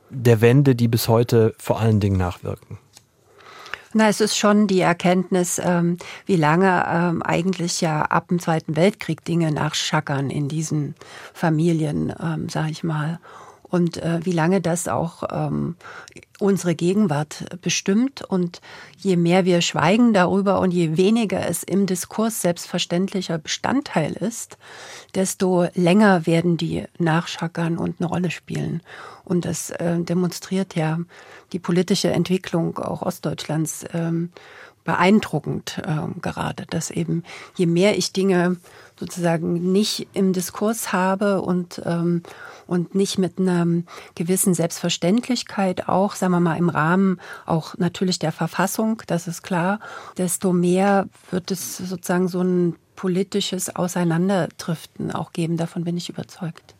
[0.09, 2.77] der Wende, die bis heute vor allen Dingen nachwirken?
[3.97, 8.75] Na, es ist schon die Erkenntnis, ähm, wie lange ähm, eigentlich ja ab dem Zweiten
[8.75, 10.95] Weltkrieg Dinge nachschackern in diesen
[11.33, 13.19] Familien, ähm, sag ich mal
[13.69, 15.75] und äh, wie lange das auch ähm,
[16.39, 18.21] unsere Gegenwart bestimmt.
[18.21, 18.61] Und
[18.97, 24.57] je mehr wir schweigen darüber und je weniger es im Diskurs selbstverständlicher Bestandteil ist,
[25.13, 28.81] desto länger werden die nachschackern und eine Rolle spielen.
[29.23, 30.99] Und das äh, demonstriert ja
[31.51, 34.31] die politische Entwicklung auch Ostdeutschlands ähm,
[34.83, 37.23] beeindruckend äh, gerade, dass eben
[37.55, 38.57] je mehr ich Dinge
[38.99, 42.23] sozusagen nicht im Diskurs habe und ähm,
[42.67, 43.83] und nicht mit einer
[44.15, 49.79] gewissen Selbstverständlichkeit auch, sagen wir mal, im Rahmen auch natürlich der Verfassung, das ist klar,
[50.17, 55.57] desto mehr wird es sozusagen so ein politisches Auseinanderdriften auch geben.
[55.57, 56.75] Davon bin ich überzeugt.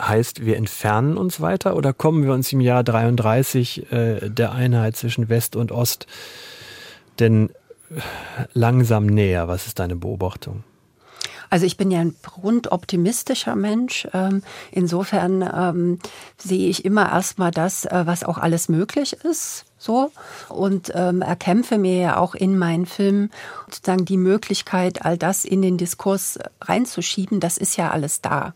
[0.00, 4.96] Heißt, wir entfernen uns weiter oder kommen wir uns im Jahr 33 äh, der Einheit
[4.96, 6.06] zwischen West und Ost
[7.18, 7.50] denn
[8.54, 9.48] langsam näher?
[9.48, 10.64] Was ist deine Beobachtung?
[11.50, 14.06] Also ich bin ja ein grundoptimistischer Mensch.
[14.14, 15.98] Ähm, insofern ähm,
[16.38, 19.64] sehe ich immer erstmal das, äh, was auch alles möglich ist.
[19.76, 20.12] So
[20.48, 23.30] und ähm, erkämpfe mir ja auch in meinen Filmen
[23.66, 27.40] sozusagen die Möglichkeit, all das in den Diskurs reinzuschieben.
[27.40, 28.54] Das ist ja alles da.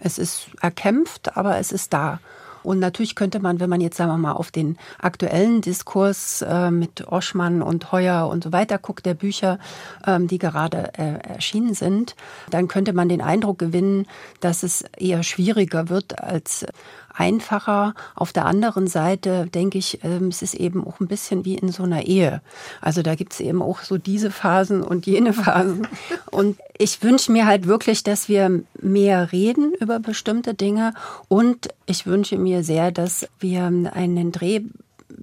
[0.00, 2.18] Es ist erkämpft, aber es ist da.
[2.64, 6.70] Und natürlich könnte man, wenn man jetzt, sagen wir mal, auf den aktuellen Diskurs äh,
[6.70, 9.58] mit Oschmann und Heuer und so weiter guckt, der Bücher,
[10.06, 12.16] ähm, die gerade äh, erschienen sind,
[12.50, 14.06] dann könnte man den Eindruck gewinnen,
[14.40, 16.66] dass es eher schwieriger wird als
[17.14, 17.94] einfacher.
[18.14, 21.70] Auf der anderen Seite denke ich, ähm, es ist eben auch ein bisschen wie in
[21.70, 22.42] so einer Ehe.
[22.80, 25.86] Also da gibt es eben auch so diese Phasen und jene Phasen.
[26.30, 30.92] Und ich wünsche mir halt wirklich, dass wir mehr reden über bestimmte Dinge.
[31.28, 34.62] Und ich wünsche mir sehr, dass wir einen Dreh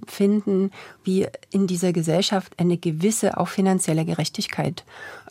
[0.06, 0.70] finden,
[1.04, 4.84] wie in dieser Gesellschaft eine gewisse auch finanzielle Gerechtigkeit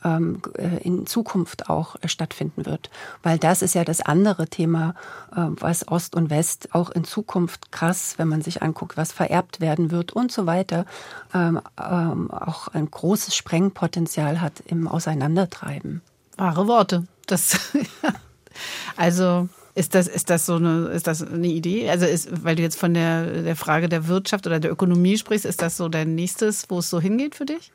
[0.04, 2.90] ähm, äh, in Zukunft auch äh, stattfinden wird.
[3.24, 4.96] Weil das ist ja das andere Thema,
[5.32, 9.62] äh, was Ost und West auch in Zukunft krass, wenn man sich anguckt, was vererbt
[9.62, 10.86] werden wird und so weiter,
[11.34, 16.02] ähm, ähm, auch ein großes Sprengpotenzial hat im Auseinandertreiben.
[16.38, 17.06] Wahre Worte.
[17.28, 17.60] Das
[18.98, 21.90] also ist das, ist das so eine, ist das eine Idee?
[21.90, 25.46] Also ist, weil du jetzt von der, der Frage der Wirtschaft oder der Ökonomie sprichst,
[25.46, 27.72] ist das so dein nächstes, wo es so hingeht für dich?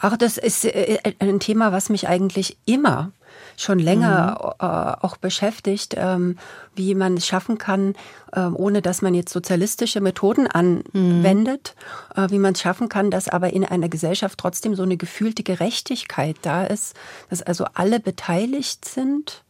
[0.00, 3.12] Ach, das ist äh, ein Thema, was mich eigentlich immer
[3.56, 4.66] schon länger mhm.
[4.66, 6.36] äh, auch beschäftigt, ähm,
[6.74, 7.94] wie man es schaffen kann,
[8.32, 11.74] äh, ohne dass man jetzt sozialistische Methoden anwendet,
[12.16, 12.22] mhm.
[12.22, 15.42] äh, wie man es schaffen kann, dass aber in einer Gesellschaft trotzdem so eine gefühlte
[15.42, 16.94] Gerechtigkeit da ist,
[17.28, 19.49] dass also alle beteiligt sind ähm,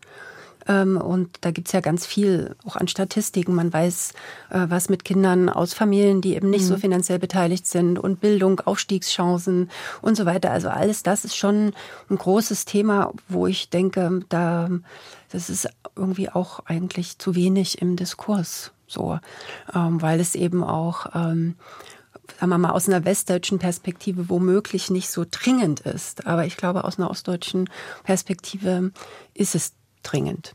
[0.97, 3.55] und da gibt's ja ganz viel auch an Statistiken.
[3.55, 4.13] Man weiß,
[4.51, 6.69] äh, was mit Kindern aus Familien, die eben nicht mhm.
[6.69, 9.71] so finanziell beteiligt sind und Bildung, Aufstiegschancen
[10.03, 10.51] und so weiter.
[10.51, 11.73] Also alles das ist schon
[12.09, 14.69] ein großes Thema, wo ich denke, da,
[15.31, 19.19] das ist irgendwie auch eigentlich zu wenig im Diskurs so,
[19.75, 21.55] ähm, weil es eben auch, ähm,
[22.39, 26.27] sagen wir mal, aus einer westdeutschen Perspektive womöglich nicht so dringend ist.
[26.27, 27.71] Aber ich glaube, aus einer ostdeutschen
[28.05, 28.93] Perspektive
[29.35, 30.55] ist es dringend.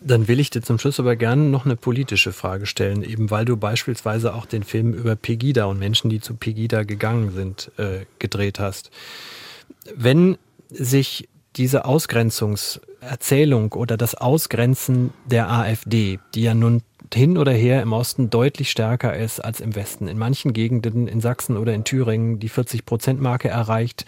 [0.00, 3.44] Dann will ich dir zum Schluss aber gerne noch eine politische Frage stellen, eben weil
[3.44, 8.04] du beispielsweise auch den Film über Pegida und Menschen, die zu Pegida gegangen sind, äh,
[8.18, 8.90] gedreht hast.
[9.94, 10.36] Wenn
[10.68, 16.82] sich diese Ausgrenzungserzählung oder das Ausgrenzen der AfD, die ja nun
[17.14, 20.08] hin oder her im Osten deutlich stärker ist als im Westen.
[20.08, 24.04] In manchen Gegenden, in Sachsen oder in Thüringen, die 40-Prozent-Marke erreicht,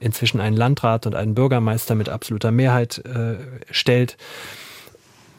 [0.00, 3.36] inzwischen einen Landrat und einen Bürgermeister mit absoluter Mehrheit äh,
[3.70, 4.16] stellt.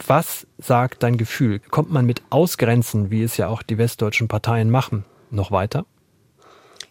[0.05, 1.59] Was sagt dein Gefühl?
[1.59, 5.85] Kommt man mit Ausgrenzen, wie es ja auch die westdeutschen Parteien machen, noch weiter?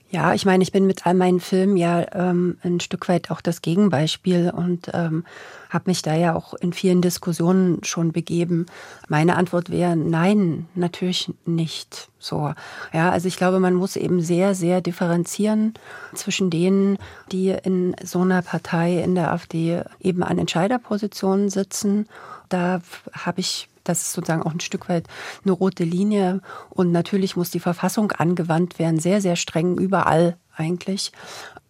[0.09, 3.41] Ja, ich meine, ich bin mit all meinen Filmen ja ähm, ein Stück weit auch
[3.41, 5.25] das Gegenbeispiel und ähm,
[5.69, 8.67] habe mich da ja auch in vielen Diskussionen schon begeben.
[9.09, 12.55] Meine Antwort wäre nein, natürlich nicht so.
[12.93, 15.75] Ja, also ich glaube, man muss eben sehr, sehr differenzieren
[16.15, 16.99] zwischen denen,
[17.33, 22.07] die in so einer Partei in der AfD eben an Entscheiderpositionen sitzen.
[22.49, 22.81] Da
[23.13, 25.07] habe ich das ist sozusagen auch ein Stück weit
[25.45, 26.41] eine rote Linie.
[26.71, 31.13] Und natürlich muss die Verfassung angewandt werden, sehr, sehr streng überall eigentlich.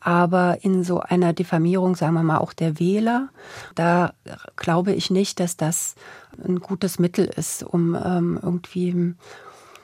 [0.01, 3.29] Aber in so einer Diffamierung, sagen wir mal, auch der Wähler,
[3.75, 4.12] da
[4.55, 5.97] glaube ich nicht, dass das
[6.47, 9.14] ein gutes Mittel ist, um ähm, irgendwie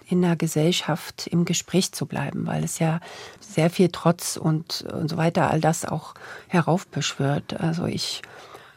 [0.07, 3.01] in der Gesellschaft im Gespräch zu bleiben, weil es ja
[3.41, 6.15] sehr viel Trotz und, und so weiter all das auch
[6.49, 7.59] heraufbeschwört.
[7.61, 8.23] Also ich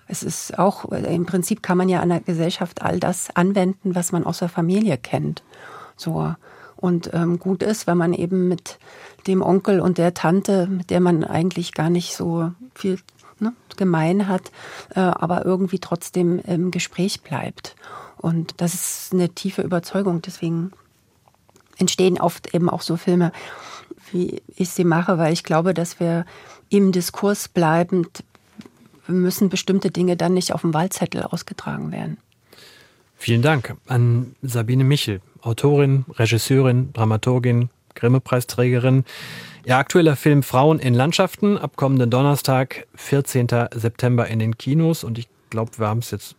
[0.08, 4.12] es ist auch, im Prinzip kann man ja an der Gesellschaft all das anwenden, was
[4.12, 5.44] man aus der Familie kennt.
[5.98, 6.36] So.
[6.76, 8.78] Und ähm, gut ist, wenn man eben mit
[9.28, 13.00] dem Onkel und der Tante, mit der man eigentlich gar nicht so viel
[13.40, 14.52] ne, gemein hat,
[14.94, 17.76] äh, aber irgendwie trotzdem im Gespräch bleibt.
[18.18, 20.22] Und das ist eine tiefe Überzeugung.
[20.22, 20.72] Deswegen
[21.78, 23.32] entstehen oft eben auch so Filme,
[24.12, 26.26] wie ich sie mache, weil ich glaube, dass wir
[26.70, 28.24] im Diskurs bleibend
[29.08, 32.18] müssen bestimmte Dinge dann nicht auf dem Wahlzettel ausgetragen werden.
[33.18, 39.06] Vielen Dank an Sabine Michel, Autorin, Regisseurin, Dramaturgin, Grimme-Preisträgerin.
[39.66, 43.48] Ihr aktueller Film Frauen in Landschaften ab kommenden Donnerstag, 14.
[43.74, 45.04] September in den Kinos.
[45.04, 46.36] Und ich glaube, wir haben es jetzt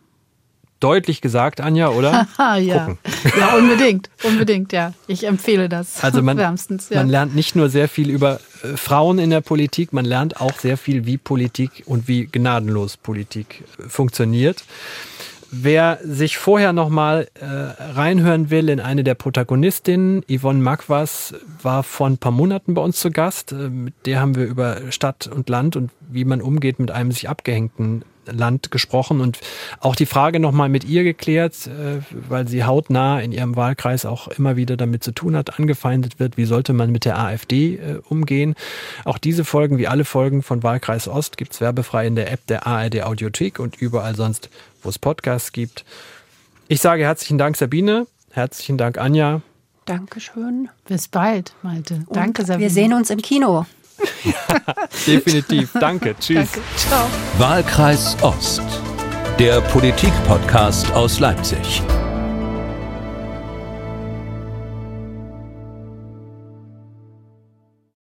[0.80, 2.28] deutlich gesagt, Anja, oder?
[2.38, 2.56] ja.
[2.58, 4.92] ja, unbedingt, unbedingt, ja.
[5.06, 6.90] Ich empfehle das also man, wärmstens.
[6.90, 6.98] Ja.
[6.98, 8.38] Man lernt nicht nur sehr viel über
[8.76, 13.64] Frauen in der Politik, man lernt auch sehr viel, wie Politik und wie gnadenlos Politik
[13.78, 14.64] äh, funktioniert.
[15.52, 21.84] Wer sich vorher noch mal äh, reinhören will in eine der Protagonistinnen, Yvonne Magwas, war
[21.84, 23.52] vor ein paar Monaten bei uns zu Gast.
[23.52, 27.12] Äh, mit der haben wir über Stadt und Land und wie man umgeht mit einem
[27.12, 29.38] sich abgehängten Land gesprochen und
[29.80, 34.28] auch die Frage nochmal mit ihr geklärt, äh, weil sie hautnah in ihrem Wahlkreis auch
[34.28, 38.00] immer wieder damit zu tun hat, angefeindet wird, wie sollte man mit der AfD äh,
[38.08, 38.54] umgehen.
[39.04, 42.66] Auch diese Folgen, wie alle Folgen von Wahlkreis Ost, gibt's werbefrei in der App der
[42.66, 44.50] ARD Audiothek und überall sonst,
[44.82, 45.84] wo es Podcasts gibt.
[46.68, 48.06] Ich sage herzlichen Dank, Sabine.
[48.30, 49.40] Herzlichen Dank, Anja.
[49.86, 50.68] Dankeschön.
[50.88, 52.04] Bis bald, Malte.
[52.10, 52.60] Danke, Sabine.
[52.64, 53.66] Wir sehen uns im Kino.
[54.24, 54.74] Ja,
[55.06, 55.70] definitiv.
[55.78, 56.14] Danke.
[56.18, 56.52] Tschüss.
[56.52, 56.60] Danke.
[56.76, 57.06] Ciao.
[57.38, 58.62] Wahlkreis Ost,
[59.38, 61.82] der Politik-Podcast aus Leipzig.